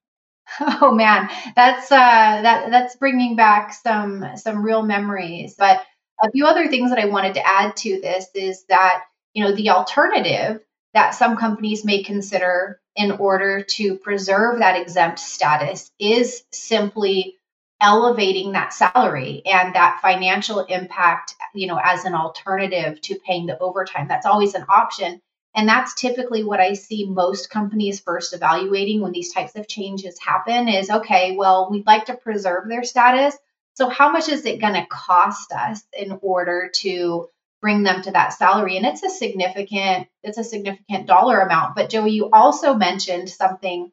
Oh 0.60 0.92
man, 0.92 1.30
that's 1.56 1.90
uh, 1.90 1.96
that 1.96 2.70
that's 2.70 2.96
bringing 2.96 3.36
back 3.36 3.72
some 3.72 4.36
some 4.36 4.62
real 4.62 4.82
memories. 4.82 5.54
But 5.54 5.82
a 6.22 6.30
few 6.30 6.46
other 6.46 6.68
things 6.68 6.90
that 6.90 6.98
I 6.98 7.06
wanted 7.06 7.34
to 7.34 7.46
add 7.46 7.76
to 7.78 8.00
this 8.00 8.26
is 8.34 8.64
that 8.68 9.04
you 9.32 9.44
know 9.44 9.54
the 9.54 9.70
alternative 9.70 10.60
that 10.94 11.14
some 11.14 11.36
companies 11.36 11.84
may 11.84 12.02
consider 12.02 12.80
in 12.96 13.12
order 13.12 13.62
to 13.62 13.96
preserve 13.96 14.58
that 14.58 14.80
exempt 14.80 15.18
status 15.18 15.90
is 15.98 16.44
simply 16.52 17.36
elevating 17.80 18.52
that 18.52 18.72
salary 18.72 19.42
and 19.46 19.74
that 19.74 20.00
financial 20.02 20.60
impact 20.60 21.34
you 21.54 21.66
know 21.66 21.80
as 21.82 22.04
an 22.04 22.14
alternative 22.14 23.00
to 23.00 23.18
paying 23.26 23.46
the 23.46 23.58
overtime 23.58 24.06
that's 24.06 24.26
always 24.26 24.54
an 24.54 24.64
option 24.68 25.20
and 25.54 25.68
that's 25.68 25.94
typically 25.94 26.44
what 26.44 26.60
i 26.60 26.72
see 26.72 27.06
most 27.06 27.50
companies 27.50 28.00
first 28.00 28.32
evaluating 28.32 29.00
when 29.00 29.12
these 29.12 29.32
types 29.32 29.54
of 29.56 29.68
changes 29.68 30.18
happen 30.18 30.68
is 30.68 30.90
okay 30.90 31.36
well 31.36 31.68
we'd 31.70 31.86
like 31.86 32.06
to 32.06 32.14
preserve 32.14 32.68
their 32.68 32.84
status. 32.84 33.36
So 33.74 33.88
how 33.88 34.12
much 34.12 34.28
is 34.28 34.44
it 34.44 34.60
going 34.60 34.74
to 34.74 34.86
cost 34.86 35.50
us 35.52 35.82
in 35.96 36.18
order 36.20 36.70
to 36.76 37.28
bring 37.62 37.84
them 37.84 38.02
to 38.02 38.10
that 38.10 38.34
salary? 38.34 38.76
And 38.76 38.84
it's 38.84 39.02
a 39.02 39.08
significant 39.08 40.08
it's 40.22 40.38
a 40.38 40.44
significant 40.44 41.06
dollar 41.06 41.40
amount. 41.40 41.74
But 41.74 41.88
joey 41.88 42.10
you 42.10 42.28
also 42.32 42.74
mentioned 42.74 43.30
something 43.30 43.90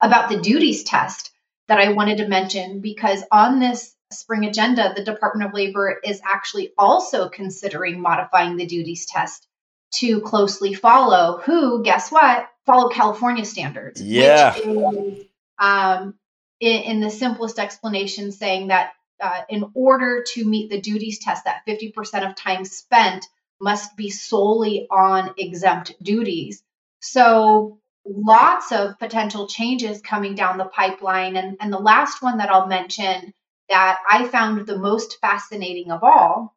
about 0.00 0.30
the 0.30 0.40
duties 0.40 0.84
test 0.84 1.32
that 1.66 1.80
i 1.80 1.92
wanted 1.92 2.18
to 2.18 2.28
mention 2.28 2.80
because 2.80 3.22
on 3.32 3.58
this 3.58 3.94
spring 4.12 4.44
agenda 4.44 4.92
the 4.94 5.04
department 5.04 5.48
of 5.48 5.54
labor 5.54 5.98
is 6.04 6.20
actually 6.24 6.72
also 6.78 7.28
considering 7.28 8.00
modifying 8.00 8.56
the 8.56 8.64
duties 8.64 9.06
test 9.06 9.47
to 9.90 10.20
closely 10.20 10.74
follow 10.74 11.40
who 11.44 11.82
guess 11.82 12.10
what 12.10 12.48
follow 12.66 12.88
california 12.88 13.44
standards 13.44 14.00
yeah 14.00 14.54
is, 14.54 15.24
um, 15.58 16.14
in, 16.60 16.82
in 16.82 17.00
the 17.00 17.10
simplest 17.10 17.58
explanation 17.58 18.32
saying 18.32 18.68
that 18.68 18.92
uh, 19.20 19.42
in 19.48 19.70
order 19.74 20.24
to 20.34 20.44
meet 20.44 20.70
the 20.70 20.80
duties 20.80 21.18
test, 21.18 21.44
that 21.44 21.66
50% 21.66 22.28
of 22.28 22.36
time 22.36 22.64
spent 22.64 23.26
must 23.60 23.96
be 23.96 24.10
solely 24.10 24.86
on 24.90 25.34
exempt 25.38 25.92
duties. 26.02 26.62
So, 27.00 27.80
lots 28.06 28.72
of 28.72 28.98
potential 28.98 29.48
changes 29.48 30.00
coming 30.00 30.34
down 30.34 30.56
the 30.56 30.64
pipeline. 30.64 31.36
And, 31.36 31.56
and 31.60 31.72
the 31.72 31.78
last 31.78 32.22
one 32.22 32.38
that 32.38 32.50
I'll 32.50 32.66
mention 32.66 33.34
that 33.68 33.98
I 34.08 34.26
found 34.28 34.66
the 34.66 34.78
most 34.78 35.18
fascinating 35.20 35.90
of 35.90 36.02
all 36.02 36.56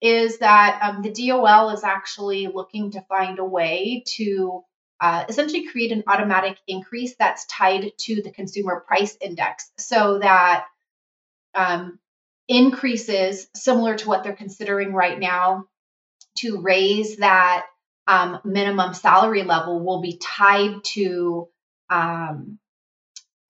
is 0.00 0.38
that 0.38 0.80
um, 0.82 1.02
the 1.02 1.12
DOL 1.12 1.70
is 1.70 1.84
actually 1.84 2.46
looking 2.46 2.92
to 2.92 3.00
find 3.02 3.38
a 3.38 3.44
way 3.44 4.04
to 4.06 4.62
uh, 5.00 5.24
essentially 5.28 5.66
create 5.66 5.92
an 5.92 6.04
automatic 6.06 6.58
increase 6.66 7.14
that's 7.18 7.46
tied 7.46 7.92
to 7.98 8.22
the 8.22 8.30
consumer 8.30 8.84
price 8.86 9.16
index 9.20 9.70
so 9.78 10.18
that 10.18 10.66
um, 11.54 11.98
increases 12.48 13.48
similar 13.54 13.96
to 13.96 14.08
what 14.08 14.24
they're 14.24 14.32
considering 14.32 14.92
right 14.92 15.18
now 15.18 15.66
to 16.38 16.60
raise 16.60 17.16
that 17.16 17.66
um, 18.06 18.40
minimum 18.44 18.94
salary 18.94 19.42
level 19.42 19.84
will 19.84 20.00
be 20.00 20.16
tied 20.16 20.82
to 20.82 21.48
um, 21.90 22.58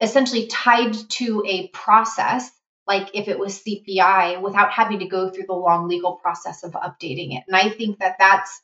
essentially 0.00 0.46
tied 0.46 0.94
to 1.08 1.44
a 1.46 1.68
process 1.68 2.50
like 2.88 3.10
if 3.14 3.28
it 3.28 3.38
was 3.38 3.62
cpi 3.62 4.40
without 4.40 4.72
having 4.72 4.98
to 4.98 5.06
go 5.06 5.30
through 5.30 5.46
the 5.46 5.52
long 5.52 5.86
legal 5.86 6.16
process 6.16 6.64
of 6.64 6.72
updating 6.72 7.36
it 7.36 7.44
and 7.46 7.56
i 7.56 7.68
think 7.68 7.98
that 7.98 8.16
that's 8.18 8.60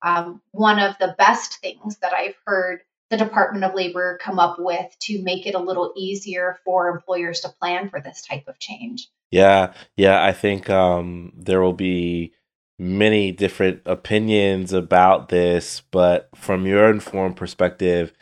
um, 0.00 0.40
one 0.52 0.78
of 0.78 0.94
the 1.00 1.14
best 1.18 1.60
things 1.60 1.96
that 1.98 2.12
i've 2.12 2.36
heard 2.46 2.80
the 3.10 3.16
Department 3.16 3.64
of 3.64 3.74
Labor 3.74 4.18
come 4.22 4.38
up 4.38 4.56
with 4.58 4.94
to 5.00 5.22
make 5.22 5.46
it 5.46 5.54
a 5.54 5.58
little 5.58 5.92
easier 5.96 6.58
for 6.64 6.88
employers 6.88 7.40
to 7.40 7.48
plan 7.48 7.88
for 7.88 8.00
this 8.00 8.22
type 8.22 8.46
of 8.48 8.58
change. 8.58 9.08
Yeah, 9.30 9.72
yeah, 9.96 10.22
I 10.22 10.32
think 10.32 10.68
um, 10.70 11.32
there 11.36 11.60
will 11.60 11.72
be 11.72 12.32
many 12.78 13.32
different 13.32 13.82
opinions 13.86 14.72
about 14.72 15.28
this, 15.28 15.82
but 15.90 16.28
from 16.34 16.66
your 16.66 16.90
informed 16.90 17.36
perspective, 17.36 18.12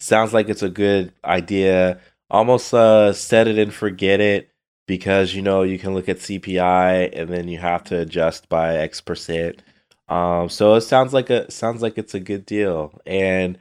sounds 0.00 0.32
like 0.32 0.48
it's 0.48 0.62
a 0.62 0.68
good 0.68 1.12
idea. 1.24 2.00
Almost 2.30 2.72
uh, 2.72 3.12
set 3.12 3.48
it 3.48 3.58
and 3.58 3.72
forget 3.72 4.20
it 4.20 4.50
because 4.86 5.34
you 5.34 5.42
know 5.42 5.62
you 5.62 5.78
can 5.78 5.94
look 5.94 6.08
at 6.08 6.18
CPI 6.18 7.10
and 7.18 7.30
then 7.30 7.48
you 7.48 7.58
have 7.58 7.84
to 7.84 8.00
adjust 8.00 8.48
by 8.48 8.76
X 8.76 9.00
percent. 9.00 9.62
Um, 10.08 10.48
so 10.48 10.74
it 10.74 10.82
sounds 10.82 11.12
like 11.14 11.30
a 11.30 11.50
sounds 11.50 11.82
like 11.82 11.98
it's 11.98 12.14
a 12.14 12.20
good 12.20 12.44
deal 12.46 13.00
and 13.06 13.58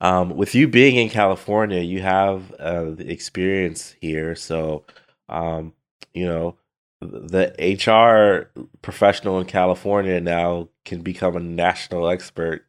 um, 0.00 0.30
with 0.36 0.54
you 0.54 0.66
being 0.68 0.96
in 0.96 1.10
California, 1.10 1.80
you 1.80 2.00
have 2.00 2.52
uh, 2.54 2.90
the 2.90 3.10
experience 3.10 3.94
here. 4.00 4.34
So, 4.34 4.84
um, 5.28 5.74
you 6.14 6.26
know, 6.26 6.56
the 7.00 7.54
HR 7.58 8.50
professional 8.82 9.38
in 9.38 9.46
California 9.46 10.20
now 10.20 10.68
can 10.84 11.02
become 11.02 11.36
a 11.36 11.40
national 11.40 12.08
expert 12.08 12.66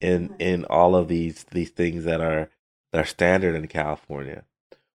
in 0.00 0.34
in 0.38 0.64
all 0.66 0.94
of 0.94 1.08
these 1.08 1.44
these 1.50 1.70
things 1.70 2.04
that 2.04 2.20
are 2.20 2.50
that 2.92 3.00
are 3.00 3.06
standard 3.06 3.54
in 3.54 3.66
California. 3.68 4.44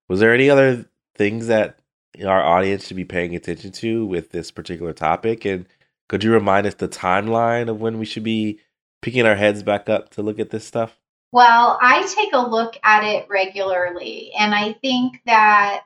Was 0.08 0.20
there 0.20 0.34
any 0.34 0.50
other 0.50 0.86
things 1.16 1.46
that 1.48 1.78
our 2.24 2.42
audience 2.42 2.86
should 2.86 2.96
be 2.96 3.04
paying 3.04 3.34
attention 3.34 3.72
to 3.72 4.04
with 4.04 4.30
this 4.30 4.50
particular 4.50 4.92
topic? 4.92 5.44
And 5.44 5.66
could 6.08 6.24
you 6.24 6.32
remind 6.32 6.66
us 6.66 6.74
the 6.74 6.88
timeline 6.88 7.68
of 7.68 7.80
when 7.80 7.98
we 7.98 8.04
should 8.04 8.24
be 8.24 8.60
picking 9.00 9.26
our 9.26 9.34
heads 9.34 9.62
back 9.62 9.88
up 9.88 10.10
to 10.10 10.22
look 10.22 10.38
at 10.38 10.50
this 10.50 10.66
stuff? 10.66 10.98
Well, 11.32 11.78
I 11.80 12.02
take 12.14 12.34
a 12.34 12.46
look 12.46 12.78
at 12.84 13.04
it 13.04 13.26
regularly, 13.30 14.32
and 14.38 14.54
I 14.54 14.74
think 14.74 15.20
that 15.24 15.84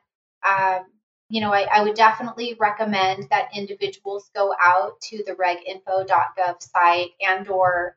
um, 0.48 0.86
you 1.28 1.40
know 1.40 1.52
I, 1.52 1.68
I, 1.72 1.82
would 1.84 1.94
definitely 1.94 2.56
recommend 2.58 3.28
that 3.30 3.50
individuals 3.54 4.28
go 4.34 4.52
out 4.60 5.00
to 5.02 5.22
the 5.24 5.34
reginfo.gov 5.34 6.62
site 6.62 7.10
and 7.20 7.48
or 7.48 7.96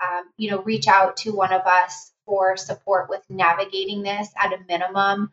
um, 0.00 0.24
you 0.36 0.52
know 0.52 0.62
reach 0.62 0.86
out 0.86 1.16
to 1.18 1.32
one 1.32 1.52
of 1.52 1.62
us 1.62 2.12
for 2.26 2.56
support 2.56 3.10
with 3.10 3.22
navigating 3.28 4.04
this 4.04 4.28
at 4.40 4.52
a 4.52 4.64
minimum, 4.68 5.32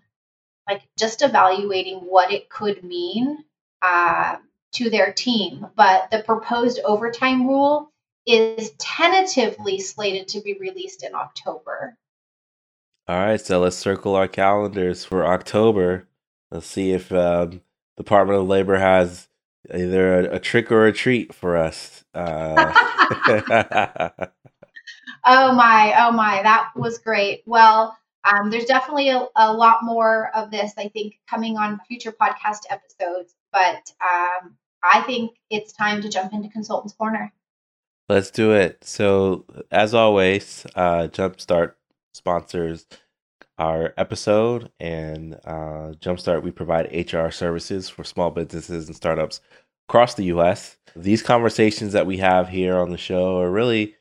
like 0.72 0.88
just 0.98 1.22
evaluating 1.22 1.98
what 2.00 2.32
it 2.32 2.50
could 2.50 2.84
mean 2.84 3.44
uh, 3.82 4.38
to 4.74 4.90
their 4.90 5.12
team. 5.12 5.68
But 5.75 6.10
the 6.12 6.24
proposed 6.24 6.80
overtime 6.86 7.48
rule 7.48 7.92
is 8.25 8.72
tentatively 8.78 9.80
slated 9.80 10.30
to 10.30 10.42
be 10.42 10.58
released 10.60 11.04
in 11.04 11.13
October. 11.16 11.98
All 13.08 13.18
right, 13.18 13.42
so 13.42 13.60
let's 13.60 13.75
circle 13.75 14.16
our 14.16 14.28
calendars 14.28 15.04
for 15.04 15.25
October. 15.25 16.08
Let's 16.51 16.68
see 16.68 16.92
if 16.94 17.12
um, 17.12 17.62
Department 17.98 18.40
of 18.40 18.48
Labor 18.48 18.78
has 18.78 19.28
either 19.74 20.22
a, 20.22 20.36
a, 20.36 20.40
trick 20.40 20.72
or 20.72 20.86
a 20.86 20.94
treat 20.94 21.34
for 21.34 21.58
us. 21.58 22.06
Uh... 22.13 22.72
oh 25.25 25.51
my, 25.54 25.94
oh 25.98 26.12
my, 26.12 26.42
that 26.44 26.70
was 26.75 27.00
great. 27.00 27.44
Well, 27.46 27.98
um, 28.24 28.50
there's 28.50 28.66
definitely 28.66 29.10
a, 29.10 29.25
a, 29.36 29.51
lot 29.51 29.84
more 29.84 30.30
of 30.36 30.51
this, 30.51 30.74
I 30.78 30.90
think, 30.90 31.20
coming 31.30 31.58
on 31.58 31.80
future 31.88 32.12
podcast 32.12 32.62
episodes. 32.70 33.34
But 33.51 33.92
um, 34.01 34.56
I 34.84 35.01
think 35.01 35.32
it's 35.50 35.74
time 35.74 36.01
to 36.01 36.10
jump 36.10 36.34
into 36.34 36.50
Consultants 36.50 36.94
Corner. 36.94 37.34
Let's 38.10 38.32
do 38.32 38.51
it. 38.51 38.84
So, 38.84 39.46
as 39.72 39.94
always, 39.94 40.66
uh, 40.75 41.08
Jumpstart 41.08 41.74
sponsors 42.13 42.86
our 43.58 43.94
episode, 43.98 44.72
and 44.80 45.36
uh, 45.46 45.94
Jumpstart 46.00 46.44
we 46.44 46.51
provide 46.51 46.92
HR 46.94 47.30
services 47.30 47.90
for 47.90 48.04
small 48.04 48.32
businesses 48.32 48.88
and 48.88 48.96
startups 48.96 49.40
across 49.88 50.13
the 50.13 50.25
U.S. 50.25 50.78
These 50.96 51.22
conversations 51.24 51.94
that 51.94 52.06
we 52.06 52.18
have 52.18 52.50
here 52.50 52.78
on 52.78 52.90
the 52.90 52.98
show 52.98 53.40
are 53.40 53.51
really 53.51 53.96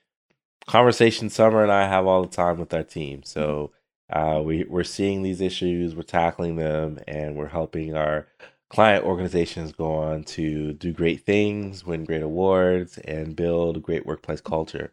conversations 0.66 1.34
Sommer 1.34 1.62
and 1.62 1.72
I 1.72 1.88
have 1.88 2.06
all 2.06 2.22
the 2.22 2.28
time 2.28 2.58
with 2.58 2.72
our 2.72 2.82
team. 2.82 3.22
So 3.24 3.72
uh, 4.10 4.42
we 4.44 4.64
we're 4.64 4.84
seeing 4.84 5.22
these 5.22 5.40
issues, 5.40 5.94
we're 5.94 6.02
tackling 6.02 6.56
them, 6.56 6.98
and 7.06 7.36
we're 7.36 7.48
helping 7.48 7.94
our 7.94 8.26
client 8.68 9.04
organizations 9.04 9.72
go 9.72 9.94
on 9.94 10.24
to 10.24 10.72
do 10.74 10.92
great 10.92 11.24
things, 11.24 11.84
win 11.84 12.04
great 12.04 12.22
awards, 12.22 12.98
and 12.98 13.36
build 13.36 13.76
a 13.76 13.80
great 13.80 14.06
workplace 14.06 14.40
culture. 14.40 14.92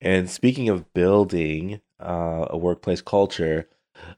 And 0.00 0.30
speaking 0.30 0.68
of 0.68 0.92
building 0.94 1.80
uh, 2.00 2.46
a 2.50 2.58
workplace 2.58 3.02
culture, 3.02 3.68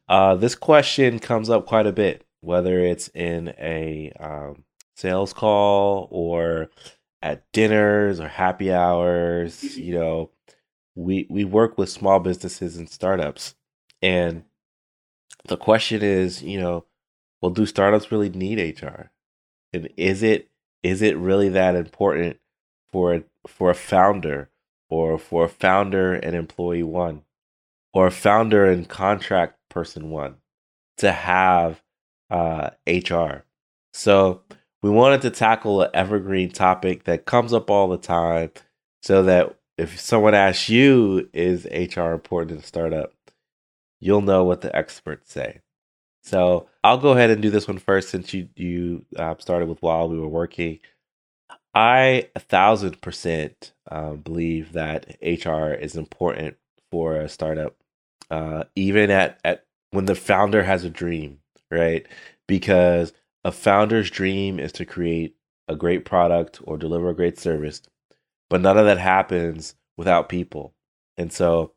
uh, 0.08 0.34
this 0.37 0.54
question 0.54 1.18
comes 1.18 1.50
up 1.50 1.66
quite 1.66 1.87
a 1.87 1.92
bit, 1.92 2.25
whether 2.40 2.80
it's 2.80 3.08
in 3.14 3.54
a 3.58 4.12
um, 4.18 4.64
sales 4.96 5.32
call 5.32 6.08
or 6.10 6.70
at 7.22 7.44
dinners 7.52 8.20
or 8.20 8.28
happy 8.28 8.72
hours. 8.72 9.76
You 9.88 9.94
know, 9.94 10.30
we 10.94 11.26
we 11.30 11.44
work 11.44 11.78
with 11.78 11.88
small 11.88 12.20
businesses 12.20 12.76
and 12.76 12.88
startups, 12.90 13.54
and 14.02 14.45
the 15.47 15.57
question 15.57 16.02
is, 16.02 16.43
you 16.43 16.61
know, 16.61 16.85
well, 17.40 17.50
do 17.50 17.67
startups 17.67 18.11
really 18.11 18.28
need 18.28 18.81
HR? 18.81 19.11
And 19.73 19.88
is 19.97 20.23
it 20.23 20.49
is 20.83 21.02
it 21.02 21.17
really 21.17 21.49
that 21.50 21.75
important 21.75 22.38
for 22.93 23.23
for 23.47 23.71
a 23.71 23.75
founder 23.75 24.50
or 24.88 25.19
for 25.19 25.45
a 25.45 25.49
founder 25.49 26.14
and 26.14 26.35
employee 26.35 26.83
one? 26.83 27.23
or 27.93 28.07
a 28.07 28.12
founder 28.12 28.64
and 28.67 28.88
contract 28.88 29.59
person 29.69 30.11
one 30.11 30.37
to 30.97 31.12
have 31.12 31.83
uh, 32.31 32.71
HR. 32.87 33.45
So 33.93 34.43
we 34.83 34.90
wanted 34.90 35.23
to 35.23 35.31
tackle 35.31 35.83
an 35.83 35.90
evergreen 35.95 36.50
topic 36.50 37.05
that 37.05 37.26
comes 37.26 37.52
up 37.52 37.71
all 37.71 37.88
the 37.88 37.99
time 37.99 38.50
so 39.02 39.23
that 39.25 39.57
if 39.76 39.99
someone 39.99 40.35
asks 40.35 40.69
you, 40.69 41.28
is 41.33 41.67
HR 41.67 42.12
important 42.12 42.52
in 42.52 42.59
a 42.59 42.62
startup, 42.62 43.12
you'll 44.00 44.23
know 44.23 44.45
what 44.45 44.61
the 44.61 44.75
experts 44.76 45.33
say. 45.33 45.61
So 46.23 46.69
I'll 46.85 46.99
go 46.99 47.12
ahead 47.12 47.31
and 47.31 47.43
do 47.43 47.50
this 47.50 47.69
one 47.69 47.78
first 47.78 48.11
since 48.11 48.35
you, 48.35 48.49
you 48.57 49.05
uh, 49.17 49.35
started 49.38 49.69
with 49.69 49.83
while 49.83 50.09
we 50.09 50.19
were 50.19 50.28
working. 50.28 50.81
I 51.75 52.28
a 52.35 52.40
thousand 52.40 53.00
percent 53.00 53.73
uh, 53.90 54.12
believe 54.14 54.73
that 54.73 55.17
HR 55.23 55.73
is 55.73 55.97
important 55.97 56.57
for 56.90 57.17
a 57.17 57.28
startup, 57.28 57.76
uh, 58.31 58.64
even 58.75 59.11
at, 59.11 59.38
at 59.45 59.67
when 59.93 60.07
the 60.07 60.14
founder 60.14 60.62
has 60.64 60.85
a 60.85 60.90
dream, 60.90 61.40
right? 61.71 62.07
Because 62.47 63.12
a 63.45 63.52
founder's 63.52 64.11
dream 64.11 64.59
is 64.59 64.73
to 64.73 64.85
create 64.85 65.37
a 65.69 65.76
great 65.76 66.05
product 66.05 66.61
or 66.64 66.78
deliver 66.78 67.11
a 67.11 67.17
great 67.17 67.38
service, 67.38 67.83
but 68.50 68.61
none 68.61 68.78
of 68.78 68.87
that 68.87 68.99
happens 68.99 69.75
without 69.97 70.28
people. 70.28 70.75
And 71.17 71.33
so, 71.33 71.73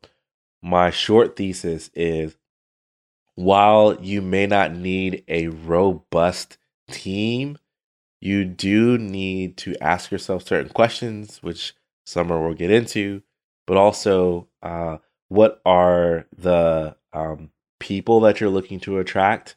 my 0.62 0.90
short 0.90 1.36
thesis 1.36 1.90
is 1.94 2.36
while 3.34 3.98
you 4.00 4.22
may 4.22 4.46
not 4.46 4.74
need 4.74 5.24
a 5.26 5.48
robust 5.48 6.58
team, 6.90 7.58
you 8.20 8.44
do 8.44 8.98
need 8.98 9.56
to 9.58 9.74
ask 9.82 10.10
yourself 10.12 10.46
certain 10.46 10.72
questions, 10.72 11.42
which 11.42 11.74
Summer 12.04 12.40
will 12.40 12.54
get 12.54 12.70
into, 12.70 13.22
but 13.66 13.76
also 13.76 14.48
uh, 14.62 14.98
what 15.28 15.60
are 15.64 16.26
the 16.36 16.96
um, 17.12 17.50
people 17.80 18.20
that 18.20 18.40
you're 18.40 18.50
looking 18.50 18.80
to 18.80 18.98
attract? 18.98 19.56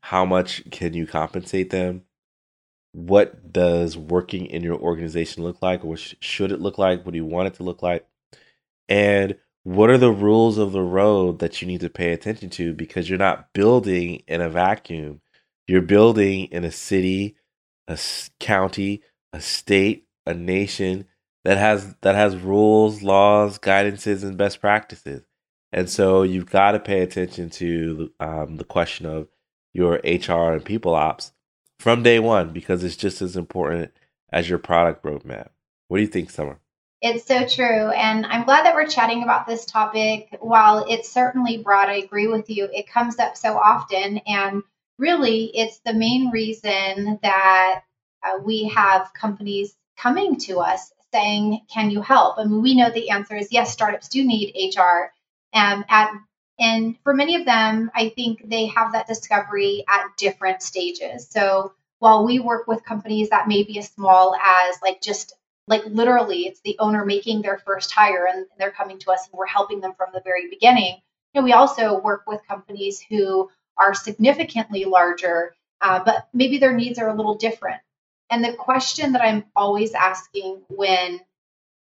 How 0.00 0.24
much 0.24 0.70
can 0.70 0.94
you 0.94 1.06
compensate 1.06 1.70
them? 1.70 2.02
What 2.92 3.52
does 3.52 3.96
working 3.96 4.46
in 4.46 4.62
your 4.62 4.78
organization 4.78 5.42
look 5.42 5.60
like? 5.60 5.84
What 5.84 5.98
should 5.98 6.52
it 6.52 6.60
look 6.60 6.78
like? 6.78 7.04
What 7.04 7.12
do 7.12 7.18
you 7.18 7.26
want 7.26 7.48
it 7.48 7.54
to 7.54 7.62
look 7.62 7.82
like? 7.82 8.06
And 8.88 9.36
what 9.66 9.90
are 9.90 9.98
the 9.98 10.12
rules 10.12 10.58
of 10.58 10.70
the 10.70 10.80
road 10.80 11.40
that 11.40 11.60
you 11.60 11.66
need 11.66 11.80
to 11.80 11.90
pay 11.90 12.12
attention 12.12 12.50
to? 12.50 12.72
Because 12.72 13.10
you're 13.10 13.18
not 13.18 13.52
building 13.52 14.22
in 14.28 14.40
a 14.40 14.48
vacuum. 14.48 15.20
You're 15.66 15.82
building 15.82 16.44
in 16.52 16.64
a 16.64 16.70
city, 16.70 17.34
a 17.88 17.98
county, 18.38 19.02
a 19.32 19.40
state, 19.40 20.06
a 20.24 20.34
nation 20.34 21.06
that 21.42 21.58
has 21.58 21.96
that 22.02 22.14
has 22.14 22.36
rules, 22.36 23.02
laws, 23.02 23.58
guidances, 23.58 24.22
and 24.22 24.36
best 24.38 24.60
practices. 24.60 25.24
And 25.72 25.90
so 25.90 26.22
you've 26.22 26.48
got 26.48 26.72
to 26.72 26.78
pay 26.78 27.00
attention 27.00 27.50
to 27.50 28.12
um, 28.20 28.58
the 28.58 28.64
question 28.64 29.04
of 29.04 29.26
your 29.74 29.94
HR 30.04 30.52
and 30.52 30.64
people 30.64 30.94
ops 30.94 31.32
from 31.80 32.04
day 32.04 32.20
one 32.20 32.52
because 32.52 32.84
it's 32.84 32.94
just 32.94 33.20
as 33.20 33.36
important 33.36 33.90
as 34.32 34.48
your 34.48 34.60
product 34.60 35.02
roadmap. 35.02 35.48
What 35.88 35.96
do 35.96 36.02
you 36.02 36.08
think, 36.08 36.30
Sommer? 36.30 36.60
It's 37.02 37.26
so 37.26 37.46
true. 37.46 37.90
And 37.90 38.24
I'm 38.26 38.44
glad 38.44 38.64
that 38.64 38.74
we're 38.74 38.86
chatting 38.86 39.22
about 39.22 39.46
this 39.46 39.66
topic. 39.66 40.28
While 40.40 40.86
it's 40.88 41.10
certainly 41.10 41.58
broad, 41.58 41.88
I 41.88 41.96
agree 41.96 42.26
with 42.26 42.48
you, 42.48 42.68
it 42.72 42.88
comes 42.88 43.18
up 43.18 43.36
so 43.36 43.56
often. 43.56 44.18
And 44.26 44.62
really, 44.98 45.50
it's 45.54 45.78
the 45.80 45.92
main 45.92 46.30
reason 46.30 47.18
that 47.22 47.82
uh, 48.24 48.38
we 48.42 48.68
have 48.68 49.12
companies 49.12 49.74
coming 49.98 50.36
to 50.40 50.60
us 50.60 50.92
saying, 51.12 51.60
Can 51.70 51.90
you 51.90 52.00
help? 52.00 52.38
I 52.38 52.44
mean, 52.44 52.62
we 52.62 52.74
know 52.74 52.90
the 52.90 53.10
answer 53.10 53.36
is 53.36 53.52
yes, 53.52 53.72
startups 53.72 54.08
do 54.08 54.24
need 54.24 54.54
HR. 54.76 55.12
Um, 55.52 55.84
at 55.88 56.10
and 56.58 56.96
for 57.02 57.12
many 57.12 57.36
of 57.36 57.44
them, 57.44 57.90
I 57.94 58.08
think 58.08 58.48
they 58.48 58.66
have 58.66 58.92
that 58.92 59.06
discovery 59.06 59.84
at 59.88 60.16
different 60.16 60.62
stages. 60.62 61.28
So 61.28 61.72
while 61.98 62.24
we 62.24 62.38
work 62.38 62.66
with 62.66 62.84
companies 62.84 63.28
that 63.30 63.48
may 63.48 63.62
be 63.62 63.78
as 63.78 63.88
small 63.90 64.34
as 64.34 64.76
like 64.82 65.02
just 65.02 65.34
like 65.68 65.84
literally 65.86 66.46
it's 66.46 66.60
the 66.60 66.76
owner 66.78 67.04
making 67.04 67.42
their 67.42 67.58
first 67.58 67.90
hire 67.90 68.26
and 68.26 68.46
they're 68.58 68.70
coming 68.70 68.98
to 69.00 69.10
us 69.10 69.26
and 69.26 69.38
we're 69.38 69.46
helping 69.46 69.80
them 69.80 69.94
from 69.96 70.10
the 70.12 70.20
very 70.20 70.48
beginning. 70.48 71.00
You 71.34 71.40
know, 71.40 71.44
we 71.44 71.52
also 71.52 72.00
work 72.00 72.24
with 72.26 72.46
companies 72.46 73.00
who 73.08 73.50
are 73.76 73.94
significantly 73.94 74.84
larger, 74.84 75.54
uh, 75.80 76.02
but 76.04 76.28
maybe 76.32 76.58
their 76.58 76.72
needs 76.72 76.98
are 76.98 77.08
a 77.08 77.14
little 77.14 77.34
different. 77.34 77.80
And 78.30 78.44
the 78.44 78.52
question 78.52 79.12
that 79.12 79.22
I'm 79.22 79.44
always 79.54 79.92
asking 79.92 80.62
when 80.68 81.20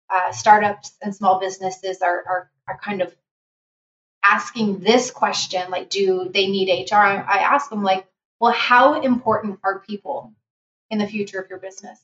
uh, 0.10 0.31
startups 0.31 0.93
and 1.01 1.15
small 1.15 1.39
businesses 1.39 2.01
are, 2.01 2.23
are, 2.27 2.51
are 2.67 2.77
kind 2.77 3.01
of 3.01 3.15
asking 4.23 4.79
this 4.79 5.12
question, 5.12 5.71
like, 5.71 5.89
do 5.89 6.29
they 6.34 6.47
need 6.47 6.89
HR? 6.91 6.95
I 6.95 7.39
ask 7.39 7.69
them, 7.69 7.84
like, 7.84 8.05
well, 8.39 8.51
how 8.51 9.01
important 9.01 9.60
are 9.63 9.79
people 9.79 10.34
in 10.89 10.99
the 10.99 11.07
future 11.07 11.39
of 11.39 11.49
your 11.49 11.60
business? 11.60 11.99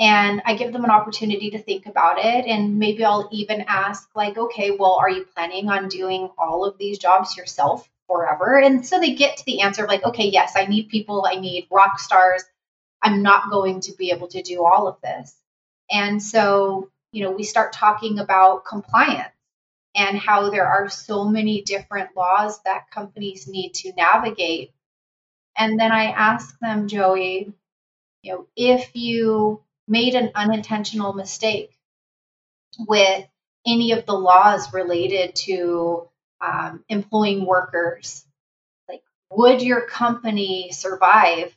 And 0.00 0.42
I 0.44 0.56
give 0.56 0.72
them 0.72 0.84
an 0.84 0.90
opportunity 0.90 1.50
to 1.50 1.62
think 1.62 1.86
about 1.86 2.18
it. 2.18 2.46
And 2.46 2.78
maybe 2.78 3.04
I'll 3.04 3.28
even 3.32 3.64
ask, 3.68 4.08
like, 4.16 4.36
okay, 4.36 4.72
well, 4.72 4.94
are 5.00 5.10
you 5.10 5.24
planning 5.24 5.68
on 5.68 5.88
doing 5.88 6.30
all 6.36 6.64
of 6.64 6.76
these 6.78 6.98
jobs 6.98 7.36
yourself 7.36 7.88
forever? 8.08 8.60
And 8.60 8.84
so 8.84 8.98
they 8.98 9.14
get 9.14 9.36
to 9.36 9.44
the 9.44 9.60
answer 9.60 9.84
of, 9.84 9.88
like, 9.88 10.04
okay, 10.04 10.28
yes, 10.28 10.54
I 10.56 10.66
need 10.66 10.88
people, 10.88 11.24
I 11.28 11.36
need 11.36 11.68
rock 11.70 12.00
stars. 12.00 12.42
I'm 13.02 13.22
not 13.22 13.50
going 13.50 13.80
to 13.82 13.92
be 13.92 14.10
able 14.10 14.28
to 14.28 14.42
do 14.42 14.64
all 14.64 14.88
of 14.88 15.00
this. 15.00 15.34
And 15.90 16.20
so, 16.20 16.90
you 17.12 17.22
know, 17.22 17.30
we 17.30 17.44
start 17.44 17.72
talking 17.72 18.18
about 18.18 18.64
compliance 18.64 19.30
and 19.94 20.18
how 20.18 20.50
there 20.50 20.66
are 20.66 20.88
so 20.88 21.24
many 21.24 21.62
different 21.62 22.16
laws 22.16 22.60
that 22.64 22.90
companies 22.90 23.46
need 23.46 23.74
to 23.74 23.92
navigate. 23.92 24.72
And 25.56 25.78
then 25.78 25.92
I 25.92 26.06
ask 26.06 26.58
them, 26.58 26.88
Joey, 26.88 27.52
you 28.22 28.32
know, 28.32 28.46
if 28.56 28.90
you 28.96 29.62
made 29.86 30.14
an 30.14 30.30
unintentional 30.34 31.12
mistake 31.12 31.76
with 32.78 33.26
any 33.66 33.92
of 33.92 34.06
the 34.06 34.14
laws 34.14 34.72
related 34.72 35.34
to 35.34 36.08
um, 36.40 36.84
employing 36.88 37.46
workers, 37.46 38.24
like 38.88 39.02
would 39.30 39.62
your 39.62 39.82
company 39.86 40.70
survive 40.72 41.56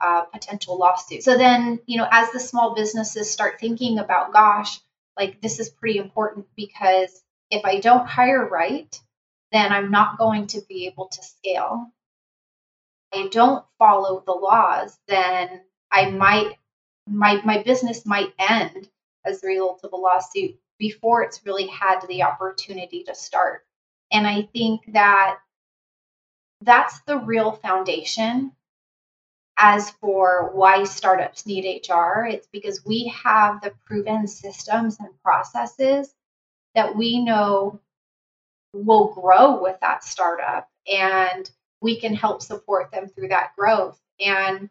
a 0.00 0.22
potential 0.32 0.78
lawsuit? 0.78 1.22
So 1.22 1.38
then, 1.38 1.80
you 1.86 1.98
know, 1.98 2.08
as 2.10 2.30
the 2.32 2.40
small 2.40 2.74
businesses 2.74 3.30
start 3.30 3.60
thinking 3.60 3.98
about, 3.98 4.32
gosh, 4.32 4.80
like 5.16 5.40
this 5.40 5.60
is 5.60 5.68
pretty 5.68 5.98
important 5.98 6.46
because 6.56 7.22
if 7.50 7.64
I 7.64 7.80
don't 7.80 8.06
hire 8.06 8.46
right, 8.46 8.98
then 9.52 9.72
I'm 9.72 9.90
not 9.90 10.18
going 10.18 10.46
to 10.48 10.62
be 10.68 10.86
able 10.86 11.08
to 11.08 11.22
scale. 11.22 11.92
I 13.14 13.28
don't 13.30 13.64
follow 13.78 14.22
the 14.24 14.32
laws, 14.32 14.98
then 15.06 15.60
I 15.90 16.10
might 16.10 16.56
my 17.08 17.40
my 17.44 17.62
business 17.62 18.06
might 18.06 18.32
end 18.38 18.88
as 19.24 19.42
a 19.42 19.46
result 19.46 19.80
of 19.84 19.92
a 19.92 19.96
lawsuit 19.96 20.58
before 20.78 21.22
it's 21.22 21.44
really 21.46 21.66
had 21.66 22.00
the 22.08 22.22
opportunity 22.22 23.04
to 23.04 23.14
start. 23.14 23.64
And 24.10 24.26
I 24.26 24.42
think 24.52 24.82
that 24.92 25.38
that's 26.60 27.00
the 27.02 27.18
real 27.18 27.52
foundation 27.52 28.52
as 29.58 29.90
for 29.90 30.50
why 30.54 30.84
startups 30.84 31.46
need 31.46 31.82
HR, 31.88 32.24
it's 32.24 32.48
because 32.52 32.84
we 32.84 33.12
have 33.24 33.60
the 33.60 33.72
proven 33.84 34.26
systems 34.26 34.98
and 34.98 35.08
processes 35.22 36.14
that 36.74 36.96
we 36.96 37.22
know 37.22 37.78
will 38.72 39.12
grow 39.12 39.62
with 39.62 39.78
that 39.80 40.02
startup 40.02 40.68
and 40.90 41.50
we 41.80 42.00
can 42.00 42.14
help 42.14 42.40
support 42.40 42.90
them 42.90 43.08
through 43.08 43.28
that 43.28 43.52
growth. 43.56 44.00
And, 44.18 44.70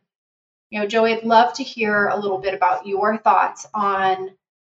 you 0.72 0.80
know, 0.80 0.88
Joey, 0.88 1.14
I'd 1.14 1.24
love 1.24 1.54
to 1.56 1.64
hear 1.64 2.08
a 2.08 2.18
little 2.18 2.38
bit 2.38 2.54
about 2.54 2.88
your 2.88 3.18
thoughts 3.18 3.68
on 3.74 4.32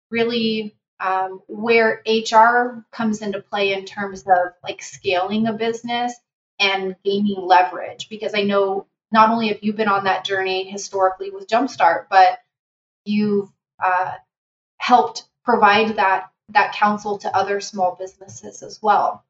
really 0.09 0.75
um, 1.01 1.41
where 1.47 2.01
HR 2.07 2.85
comes 2.91 3.21
into 3.21 3.41
play 3.41 3.73
in 3.73 3.85
terms 3.85 4.21
of 4.21 4.53
like 4.63 4.81
scaling 4.81 5.45
a 5.47 5.53
business 5.53 6.13
and 6.57 6.95
gaining 7.03 7.41
leverage. 7.41 8.07
Because 8.09 8.33
I 8.33 8.43
know 8.43 8.87
not 9.11 9.29
only 9.29 9.49
have 9.49 9.59
you 9.61 9.73
been 9.73 9.89
on 9.89 10.05
that 10.05 10.23
journey 10.23 10.69
historically 10.69 11.31
with 11.31 11.47
Jumpstart, 11.47 12.05
but 12.09 12.39
you've 13.03 13.49
uh, 13.83 14.13
helped 14.77 15.27
provide 15.43 15.97
that 15.97 16.31
that 16.49 16.73
counsel 16.73 17.17
to 17.19 17.35
other 17.35 17.59
small 17.59 17.95
businesses 17.99 18.63
as 18.63 18.79
well. 18.81 19.25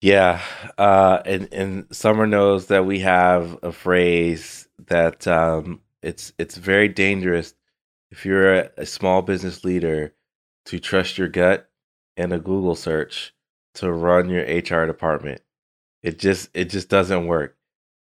Yeah, 0.00 0.40
uh, 0.78 1.20
and 1.24 1.52
and 1.52 1.86
Sommer 1.90 2.26
knows 2.26 2.66
that 2.66 2.86
we 2.86 3.00
have 3.00 3.58
a 3.62 3.72
phrase 3.72 4.68
that 4.86 5.26
um, 5.26 5.80
it's 6.02 6.32
it's 6.38 6.56
very 6.56 6.88
dangerous 6.88 7.54
if 8.10 8.26
you're 8.26 8.54
a, 8.54 8.70
a 8.78 8.86
small 8.86 9.22
business 9.22 9.64
leader 9.64 10.14
to 10.66 10.78
trust 10.78 11.18
your 11.18 11.28
gut 11.28 11.70
and 12.16 12.32
a 12.32 12.38
Google 12.38 12.74
search 12.74 13.34
to 13.74 13.92
run 13.92 14.28
your 14.28 14.42
HR 14.42 14.86
department. 14.86 15.40
It 16.02 16.18
just 16.18 16.50
it 16.54 16.66
just 16.66 16.88
doesn't 16.88 17.26
work 17.26 17.56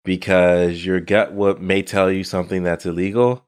because 0.05 0.85
your 0.85 1.01
gut 1.01 1.33
what 1.33 1.61
may 1.61 1.83
tell 1.83 2.11
you 2.11 2.25
something 2.25 2.63
that's 2.63 2.87
illegal 2.87 3.47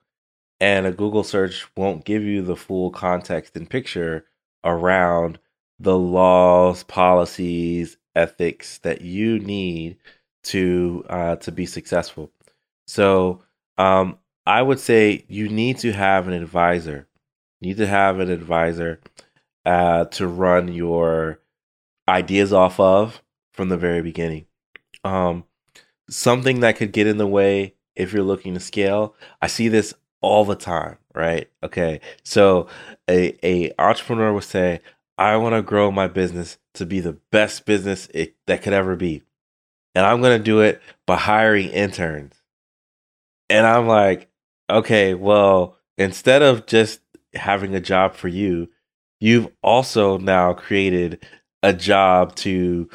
and 0.61 0.87
a 0.87 0.93
Google 0.93 1.25
search 1.25 1.67
won't 1.77 2.05
give 2.05 2.23
you 2.23 2.43
the 2.43 2.57
full 2.57 2.91
context 2.91 3.57
and 3.57 3.69
picture 3.71 4.27
around 4.65 5.39
the 5.79 5.97
laws, 5.97 6.83
policies, 6.85 7.97
ethics 8.17 8.79
that 8.79 9.01
you 9.01 9.39
need 9.39 9.97
to 10.43 11.05
uh, 11.09 11.37
to 11.37 11.53
be 11.53 11.67
successful. 11.67 12.33
So 12.87 13.43
um, 13.77 14.19
I 14.49 14.63
would 14.63 14.81
say 14.81 15.27
you 15.29 15.51
need 15.51 15.77
to 15.81 15.93
have 15.93 16.27
an 16.27 16.33
advisor. 16.33 17.07
You 17.61 17.69
need 17.69 17.77
to 17.77 17.87
have 17.87 18.19
an 18.19 18.31
advisor 18.31 18.99
uh, 19.67 20.07
to 20.07 20.27
run 20.27 20.69
your 20.73 21.41
ideas 22.09 22.51
off 22.51 22.81
of 22.81 23.23
from 23.53 23.69
the 23.69 23.77
very 23.77 24.01
beginning. 24.01 24.47
Um, 25.05 25.45
something 26.09 26.61
that 26.61 26.77
could 26.77 26.93
get 26.93 27.07
in 27.07 27.19
the 27.19 27.27
way 27.27 27.75
if 27.95 28.15
you're 28.15 28.23
looking 28.23 28.55
to 28.55 28.61
scale. 28.61 29.15
I 29.43 29.49
see 29.49 29.69
this 29.69 29.93
all 30.23 30.47
the 30.47 30.57
time, 30.57 30.97
right? 31.15 31.51
Okay. 31.63 32.01
So 32.25 32.69
a, 33.07 33.39
a 33.47 33.75
entrepreneur 33.79 34.33
would 34.33 34.45
say, 34.45 34.81
I 35.19 35.37
want 35.37 35.57
to 35.57 35.63
grow 35.63 35.91
my 35.91 36.09
business 36.09 36.57
to 36.73 36.87
be 36.87 37.01
the 37.01 37.19
best 37.31 37.67
business 37.67 38.09
it, 38.15 38.35
that 38.47 38.63
could 38.63 38.73
ever 38.73 38.97
be. 38.97 39.25
And 39.95 40.07
I'm 40.07 40.23
going 40.23 40.39
to 40.39 40.43
do 40.43 40.61
it 40.61 40.81
by 41.05 41.17
hiring 41.17 41.69
interns. 41.69 42.33
And 43.51 43.67
I'm 43.67 43.87
like, 43.87 44.28
okay, 44.71 45.15
well, 45.15 45.77
instead 45.97 46.43
of 46.43 46.67
just 46.67 47.01
having 47.35 47.75
a 47.75 47.81
job 47.81 48.15
for 48.15 48.29
you, 48.29 48.69
you've 49.21 49.49
also 49.63 50.19
now 50.19 50.53
created 50.53 51.25
a 51.63 51.73
job 51.73 52.35
to 52.37 52.89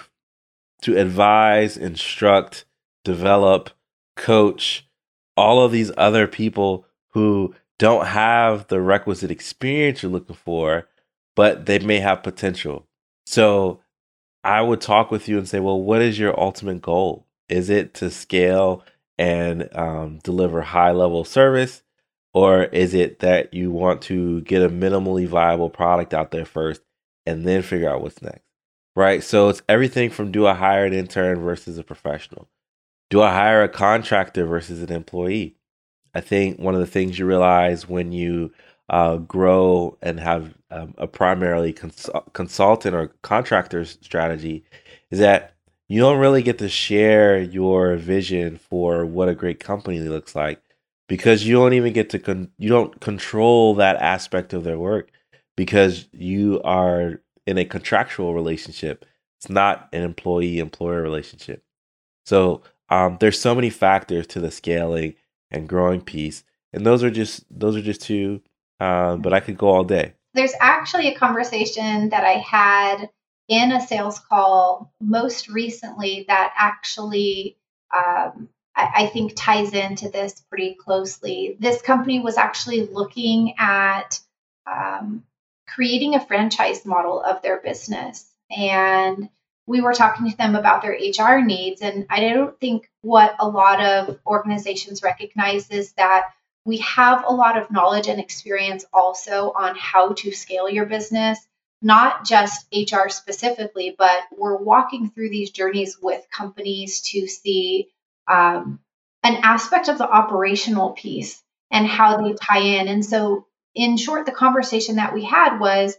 to 0.82 0.98
advise, 0.98 1.78
instruct, 1.78 2.66
develop, 3.06 3.70
coach 4.18 4.86
all 5.36 5.64
of 5.64 5.72
these 5.72 5.92
other 5.98 6.28
people 6.28 6.86
who 7.10 7.56
don't 7.80 8.08
have 8.08 8.68
the 8.68 8.82
requisite 8.82 9.32
experience 9.32 10.04
you're 10.04 10.12
looking 10.12 10.36
for, 10.36 10.88
but 11.36 11.66
they 11.66 11.80
may 11.80 12.00
have 12.00 12.24
potential. 12.24 12.88
So 13.26 13.82
I 14.44 14.62
would 14.62 14.82
talk 14.82 15.10
with 15.10 15.28
you 15.28 15.38
and 15.38 15.48
say, 15.48 15.60
well, 15.60 15.82
what 15.82 16.02
is 16.02 16.20
your 16.20 16.40
ultimate 16.40 16.82
goal? 16.82 17.28
Is 17.50 17.70
it 17.70 17.94
to 17.96 18.10
scale 18.10 18.84
and 19.17 19.69
um, 19.76 20.19
deliver 20.23 20.62
high 20.62 20.91
level 20.91 21.23
service? 21.23 21.84
Or 22.34 22.63
is 22.63 22.93
it 22.93 23.19
that 23.19 23.54
you 23.54 23.71
want 23.71 24.02
to 24.04 24.41
get 24.41 24.63
a 24.63 24.69
minimally 24.69 25.28
viable 25.28 25.69
product 25.69 26.13
out 26.13 26.32
there 26.32 26.45
first 26.45 26.82
and 27.26 27.45
then 27.45 27.62
figure 27.62 27.89
out 27.89 28.02
what's 28.02 28.21
next? 28.21 28.41
Right. 28.95 29.23
So 29.23 29.49
it's 29.49 29.62
everything 29.69 30.10
from 30.10 30.32
do 30.32 30.47
I 30.47 30.54
hire 30.54 30.86
an 30.86 30.93
intern 30.93 31.39
versus 31.41 31.78
a 31.78 31.84
professional? 31.84 32.47
Do 33.10 33.21
I 33.21 33.32
hire 33.32 33.63
a 33.63 33.69
contractor 33.69 34.45
versus 34.45 34.82
an 34.82 34.91
employee? 34.91 35.58
I 36.15 36.21
think 36.21 36.60
one 36.60 36.73
of 36.76 36.80
the 36.80 36.88
things 36.88 37.17
you 37.17 37.26
realize 37.26 37.88
when 37.88 38.12
you 38.12 38.52
uh, 38.89 39.17
grow 39.17 39.97
and 40.02 40.19
have 40.19 40.54
um, 40.69 40.93
a 40.97 41.08
primarily 41.08 41.73
cons- 41.73 42.10
consultant 42.34 42.95
or 42.95 43.08
contractor 43.21 43.86
strategy 43.86 44.63
is 45.10 45.19
that 45.19 45.53
you 45.94 46.00
don't 46.00 46.18
really 46.18 46.42
get 46.42 46.58
to 46.58 46.68
share 46.68 47.40
your 47.40 47.98
vision 47.98 48.58
for 48.58 49.06
what 49.06 49.30
a 49.30 49.36
great 49.36 49.60
company 49.60 50.00
looks 50.00 50.34
like 50.34 50.60
because 51.08 51.46
you 51.46 51.54
don't 51.54 51.74
even 51.74 51.94
get 51.94 52.10
to 52.10 52.18
con- 52.18 52.50
you 52.58 52.68
don't 52.68 53.00
control 53.00 53.76
that 53.76 53.98
aspect 53.98 54.54
of 54.54 54.64
their 54.64 54.80
work 54.80 55.12
because 55.56 56.08
you 56.12 56.60
are 56.64 57.22
in 57.46 57.60
a 57.60 57.66
contractual 57.66 58.34
relationship. 58.34 59.06
It's 59.38 59.52
not 59.52 59.88
an 59.94 60.02
employee 60.02 60.58
employer 60.58 61.04
relationship. 61.04 61.64
So 62.26 62.64
um, 62.90 63.18
there's 63.20 63.40
so 63.40 63.54
many 63.54 63.70
factors 63.70 64.26
to 64.28 64.40
the 64.40 64.50
scaling 64.50 65.14
and 65.52 65.70
growing 65.70 66.02
piece 66.02 66.44
and 66.74 66.88
those 66.88 67.04
are 67.04 67.12
just 67.12 67.46
those 67.52 67.76
are 67.76 67.84
just 67.84 68.02
two 68.02 68.42
uh, 68.80 69.16
but 69.18 69.32
i 69.32 69.40
could 69.40 69.60
go 69.60 69.68
all 69.68 69.84
day. 69.84 70.14
There's 70.34 70.56
actually 70.60 71.10
a 71.10 71.16
conversation 71.20 72.10
that 72.10 72.24
i 72.24 72.40
had 72.40 73.12
in 73.54 73.72
a 73.72 73.86
sales 73.86 74.20
call 74.20 74.92
most 75.02 75.48
recently 75.48 76.26
that 76.28 76.54
actually 76.58 77.58
um, 77.96 78.50
I, 78.76 78.92
I 78.96 79.08
think 79.08 79.34
ties 79.36 79.74
into 79.74 80.10
this 80.10 80.42
pretty 80.50 80.76
closely. 80.76 81.58
This 81.60 81.82
company 81.82 82.20
was 82.20 82.38
actually 82.38 82.88
looking 82.88 83.56
at 83.58 84.20
um, 84.66 85.24
creating 85.68 86.16
a 86.16 86.26
franchise 86.26 86.86
model 86.86 87.22
of 87.22 87.42
their 87.42 87.60
business. 87.60 88.26
And 88.56 89.30
we 89.66 89.82
were 89.82 89.94
talking 89.94 90.30
to 90.30 90.38
them 90.38 90.56
about 90.56 90.82
their 90.82 90.94
HR 90.94 91.42
needs. 91.42 91.82
And 91.82 92.06
I 92.10 92.22
don't 92.22 92.60
think 92.60 92.89
what 93.02 93.36
a 93.39 93.48
lot 93.48 93.82
of 93.84 94.20
organizations 94.26 95.02
recognize 95.04 95.70
is 95.70 95.94
that 95.94 96.32
we 96.66 96.78
have 96.78 97.24
a 97.26 97.34
lot 97.34 97.58
of 97.58 97.72
knowledge 97.72 98.08
and 98.08 98.20
experience 98.20 98.86
also 98.94 99.52
on 99.52 99.76
how 99.76 100.13
to 100.13 100.32
scale 100.32 100.70
your 100.70 100.86
business, 100.86 101.39
not 101.84 102.26
just 102.26 102.65
HR 102.74 103.10
specifically, 103.10 103.93
but 103.98 104.24
we're 104.36 104.56
walking 104.56 105.10
through 105.10 105.30
these 105.30 105.52
journeys 105.52 105.98
with 106.02 106.26
companies 106.32 107.02
to 107.02 107.28
see 107.28 107.89
um, 108.28 108.80
an 109.22 109.36
aspect 109.43 109.89
of 109.89 109.98
the 109.98 110.10
operational 110.10 110.91
piece 110.91 111.43
and 111.69 111.86
how 111.86 112.22
they 112.22 112.34
tie 112.34 112.62
in. 112.62 112.88
And 112.88 113.06
so, 113.06 113.48
in 113.76 113.98
short, 113.98 114.26
the 114.26 114.32
conversation 114.32 114.96
that 114.96 115.13
we 115.13 115.26
had 115.26 115.60
was, 115.60 115.96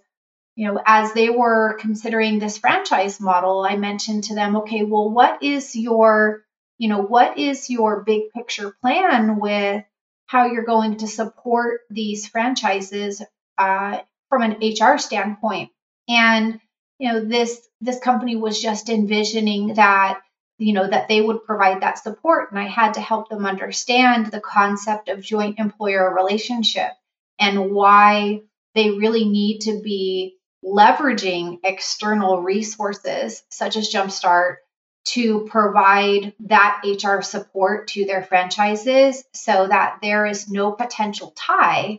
you 0.57 0.67
know, 0.67 0.81
as 0.87 1.13
they 1.13 1.29
were 1.29 1.77
considering 1.79 2.39
this 2.39 2.57
franchise 2.57 3.21
model, 3.21 3.61
I 3.69 3.77
mentioned 3.77 4.25
to 4.25 4.35
them, 4.35 4.57
okay, 4.57 4.85
well, 4.85 5.11
what 5.11 5.43
is 5.43 5.77
your, 5.77 6.45
you 6.79 6.89
know, 6.89 7.03
what 7.03 7.37
is 7.37 7.69
your 7.69 8.05
big 8.05 8.31
picture 8.31 8.75
plan 8.81 9.39
with 9.39 9.85
how 10.27 10.47
you're 10.47 10.65
going 10.65 10.97
to 10.99 11.07
support 11.07 11.83
these 11.91 12.27
franchises 12.27 13.23
uh, 13.59 13.99
from 14.29 14.43
an 14.43 14.59
HR 14.61 14.99
standpoint? 14.99 15.71
And 16.09 16.61
you 16.99 17.13
know, 17.13 17.25
this 17.25 17.61
this 17.81 17.99
company 17.99 18.37
was 18.37 18.61
just 18.61 18.89
envisioning 18.89 19.75
that 19.75 20.21
you 20.59 20.73
know 20.73 20.89
that 20.89 21.09
they 21.09 21.21
would 21.21 21.45
provide 21.45 21.83
that 21.83 21.99
support 21.99 22.51
and 22.51 22.59
i 22.59 22.67
had 22.69 22.95
to 22.95 23.01
help 23.01 23.29
them 23.29 23.47
understand 23.47 24.27
the 24.27 24.41
concept 24.41 25.09
of 25.09 25.21
joint 25.21 25.59
employer 25.59 26.15
relationship 26.15 26.93
and 27.39 27.73
why 27.73 28.41
they 28.75 28.91
really 28.91 29.25
need 29.29 29.61
to 29.61 29.81
be 29.83 30.37
leveraging 30.65 31.59
external 31.65 32.41
resources 32.41 33.43
such 33.51 33.77
as 33.77 33.93
jumpstart 33.93 34.57
to 35.05 35.47
provide 35.51 36.33
that 36.41 36.83
hr 36.85 37.21
support 37.21 37.89
to 37.89 38.05
their 38.05 38.23
franchises 38.23 39.25
so 39.35 39.67
that 39.67 39.99
there 40.03 40.25
is 40.25 40.49
no 40.49 40.73
potential 40.73 41.33
tie 41.37 41.99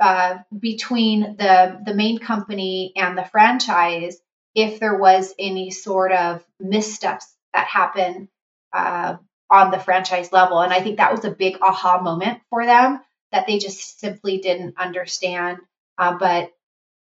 uh, 0.00 0.38
between 0.58 1.36
the 1.36 1.80
the 1.84 1.94
main 1.94 2.18
company 2.18 2.92
and 2.96 3.16
the 3.16 3.24
franchise 3.24 4.18
if 4.54 4.80
there 4.80 4.96
was 4.96 5.32
any 5.38 5.70
sort 5.70 6.12
of 6.12 6.44
missteps 6.58 7.26
that 7.54 7.66
happen 7.66 8.28
uh, 8.72 9.16
on 9.48 9.70
the 9.70 9.78
franchise 9.78 10.32
level. 10.32 10.60
And 10.60 10.72
I 10.72 10.80
think 10.80 10.96
that 10.96 11.12
was 11.12 11.24
a 11.24 11.30
big 11.30 11.58
aha 11.60 12.00
moment 12.00 12.40
for 12.50 12.66
them 12.66 13.00
that 13.32 13.46
they 13.46 13.58
just 13.58 14.00
simply 14.00 14.38
didn't 14.38 14.76
understand. 14.78 15.58
Uh, 15.98 16.16
but 16.18 16.52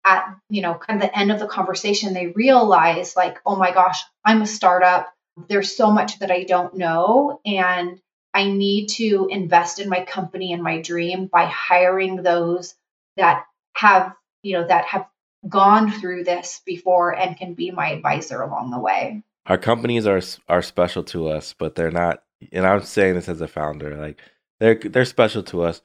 at 0.05 0.35
you 0.49 0.61
know 0.61 0.75
kind 0.75 1.01
of 1.01 1.09
the 1.09 1.17
end 1.17 1.31
of 1.31 1.39
the 1.39 1.47
conversation, 1.47 2.13
they 2.13 2.27
realized 2.27 3.15
like, 3.15 3.39
oh 3.45 3.55
my 3.55 3.71
gosh, 3.71 4.01
I'm 4.23 4.41
a 4.41 4.47
startup. 4.47 5.13
There's 5.47 5.75
so 5.75 5.91
much 5.91 6.19
that 6.19 6.31
I 6.31 6.43
don't 6.43 6.75
know, 6.75 7.39
and 7.45 7.99
I 8.33 8.51
need 8.51 8.87
to 8.89 9.27
invest 9.29 9.79
in 9.79 9.89
my 9.89 10.03
company 10.05 10.53
and 10.53 10.63
my 10.63 10.81
dream 10.81 11.27
by 11.27 11.45
hiring 11.45 12.17
those 12.17 12.75
that 13.17 13.45
have 13.75 14.13
you 14.43 14.53
know 14.53 14.67
that 14.67 14.85
have 14.85 15.07
gone 15.47 15.91
through 15.91 16.23
this 16.23 16.61
before 16.65 17.15
and 17.15 17.37
can 17.37 17.53
be 17.53 17.71
my 17.71 17.91
advisor 17.91 18.41
along 18.41 18.71
the 18.71 18.79
way 18.79 19.23
our 19.49 19.57
companies 19.57 20.05
are 20.05 20.21
are 20.47 20.61
special 20.61 21.03
to 21.05 21.27
us, 21.27 21.53
but 21.57 21.75
they're 21.75 21.91
not. 21.91 22.23
And 22.53 22.65
I'm 22.65 22.83
saying 22.83 23.15
this 23.15 23.27
as 23.27 23.41
a 23.41 23.47
founder, 23.47 23.97
like 23.97 24.21
they're 24.59 24.75
they're 24.75 25.05
special 25.05 25.43
to 25.43 25.63
us, 25.63 25.81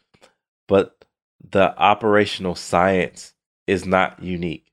but 0.68 1.04
the 1.50 1.76
operational 1.78 2.54
science 2.54 3.34
is 3.66 3.86
not 3.86 4.22
unique, 4.22 4.70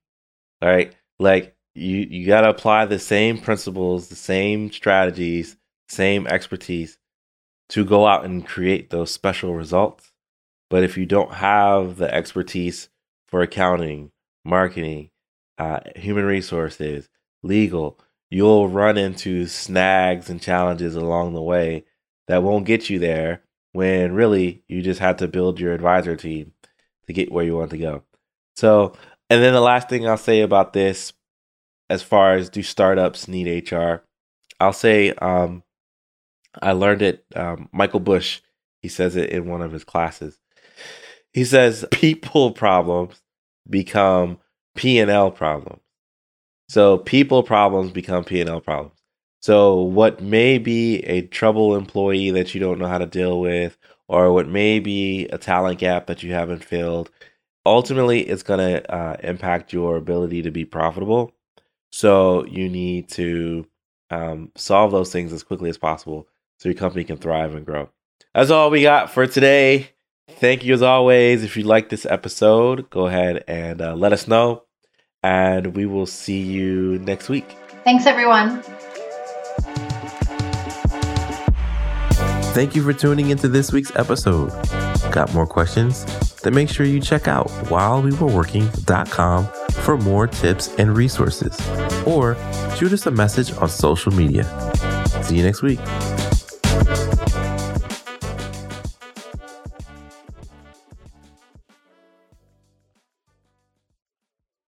right? 0.61 0.93
Like 1.19 1.55
you 1.73 1.97
you 1.97 2.27
got 2.27 2.41
to 2.41 2.49
apply 2.49 2.85
the 2.85 2.99
same 2.99 3.39
principles, 3.39 4.09
the 4.09 4.15
same 4.15 4.71
strategies, 4.71 5.55
same 5.87 6.27
expertise 6.27 6.97
to 7.71 7.85
go 7.85 8.05
out 8.05 8.25
and 8.25 8.45
create 8.45 8.89
those 8.89 9.11
special 9.11 9.55
results. 9.55 10.11
But 10.69 10.83
if 10.83 10.97
you 10.97 11.05
don't 11.05 11.33
have 11.35 11.97
the 11.97 12.13
expertise 12.13 12.89
for 13.27 13.41
accounting, 13.41 14.11
marketing, 14.43 15.09
uh, 15.57 15.79
human 15.95 16.25
resources, 16.25 17.07
legal, 17.43 17.97
you'll 18.29 18.67
run 18.67 18.97
into 18.97 19.47
snags 19.47 20.29
and 20.29 20.41
challenges 20.41 20.95
along 20.95 21.33
the 21.33 21.41
way 21.41 21.85
that 22.27 22.43
won't 22.43 22.65
get 22.65 22.89
you 22.89 22.99
there 22.99 23.41
when 23.71 24.13
really 24.13 24.63
you 24.67 24.81
just 24.81 24.99
had 24.99 25.17
to 25.19 25.27
build 25.29 25.57
your 25.57 25.73
advisor 25.73 26.17
team 26.17 26.51
to 27.07 27.13
get 27.13 27.31
where 27.31 27.45
you 27.45 27.55
want 27.55 27.71
to 27.71 27.77
go. 27.77 28.03
So, 28.57 28.93
and 29.29 29.41
then 29.41 29.53
the 29.53 29.61
last 29.61 29.87
thing 29.87 30.05
I'll 30.05 30.17
say 30.17 30.41
about 30.41 30.73
this, 30.73 31.13
as 31.89 32.03
far 32.03 32.33
as 32.33 32.49
do 32.49 32.63
startups 32.63 33.29
need 33.29 33.71
HR, 33.71 34.03
I'll 34.59 34.73
say 34.73 35.13
um, 35.13 35.63
I 36.61 36.71
learned 36.73 37.01
it. 37.01 37.25
Um, 37.35 37.69
Michael 37.71 37.99
Bush, 37.99 38.41
he 38.81 38.87
says 38.87 39.15
it 39.15 39.29
in 39.29 39.47
one 39.47 39.61
of 39.61 39.71
his 39.71 39.83
classes. 39.83 40.39
He 41.33 41.45
says 41.45 41.85
people 41.91 42.51
problems 42.51 43.21
become 43.69 44.39
P 44.75 44.99
and 44.99 45.11
L 45.11 45.31
problems. 45.31 45.81
So 46.71 46.99
people 46.99 47.43
problems 47.43 47.91
become 47.91 48.23
P&L 48.23 48.61
problems. 48.61 48.97
So 49.41 49.81
what 49.81 50.21
may 50.21 50.57
be 50.57 50.99
a 50.99 51.23
trouble 51.23 51.75
employee 51.75 52.31
that 52.31 52.53
you 52.55 52.61
don't 52.61 52.79
know 52.79 52.87
how 52.87 52.97
to 52.97 53.05
deal 53.05 53.41
with, 53.41 53.77
or 54.07 54.31
what 54.31 54.47
may 54.47 54.79
be 54.79 55.27
a 55.33 55.37
talent 55.37 55.79
gap 55.79 56.07
that 56.07 56.23
you 56.23 56.31
haven't 56.31 56.63
filled, 56.63 57.11
ultimately 57.65 58.21
it's 58.21 58.43
going 58.43 58.59
to 58.61 58.89
uh, 58.89 59.17
impact 59.21 59.73
your 59.73 59.97
ability 59.97 60.43
to 60.43 60.51
be 60.51 60.63
profitable. 60.63 61.33
So 61.91 62.45
you 62.45 62.69
need 62.69 63.09
to 63.09 63.67
um, 64.09 64.53
solve 64.55 64.91
those 64.91 65.11
things 65.11 65.33
as 65.33 65.43
quickly 65.43 65.69
as 65.69 65.77
possible 65.77 66.25
so 66.61 66.69
your 66.69 66.77
company 66.77 67.03
can 67.03 67.17
thrive 67.17 67.55
and 67.55 67.65
grow. 67.65 67.89
That's 68.35 68.51
all 68.51 68.69
we 68.69 68.83
got 68.83 69.09
for 69.09 69.25
today. 69.25 69.89
Thank 70.29 70.63
you 70.63 70.75
as 70.75 70.83
always. 70.83 71.43
If 71.43 71.57
you 71.57 71.63
like 71.63 71.89
this 71.89 72.05
episode, 72.05 72.87
go 72.91 73.07
ahead 73.07 73.43
and 73.47 73.81
uh, 73.81 73.95
let 73.95 74.13
us 74.13 74.27
know. 74.27 74.65
And 75.23 75.75
we 75.75 75.87
will 75.87 76.05
see 76.05 76.39
you 76.39 76.99
next 76.99 77.29
week. 77.29 77.57
Thanks, 77.83 78.05
everyone. 78.05 78.61
Thank 82.53 82.75
you 82.75 82.83
for 82.83 82.93
tuning 82.93 83.31
into 83.31 83.47
this 83.47 83.71
week's 83.71 83.95
episode. 83.95 84.51
Got 85.11 85.33
more 85.33 85.47
questions? 85.47 86.05
Then 86.41 86.53
make 86.53 86.69
sure 86.69 86.85
you 86.85 87.01
check 87.01 87.27
out 87.27 87.47
whilewewereworking.com 87.47 89.45
for 89.83 89.97
more 89.97 90.27
tips 90.27 90.75
and 90.77 90.95
resources. 90.95 91.59
Or 92.05 92.35
shoot 92.75 92.93
us 92.93 93.07
a 93.07 93.11
message 93.11 93.51
on 93.53 93.67
social 93.67 94.11
media. 94.11 94.43
See 95.23 95.37
you 95.37 95.43
next 95.43 95.63
week. 95.63 95.79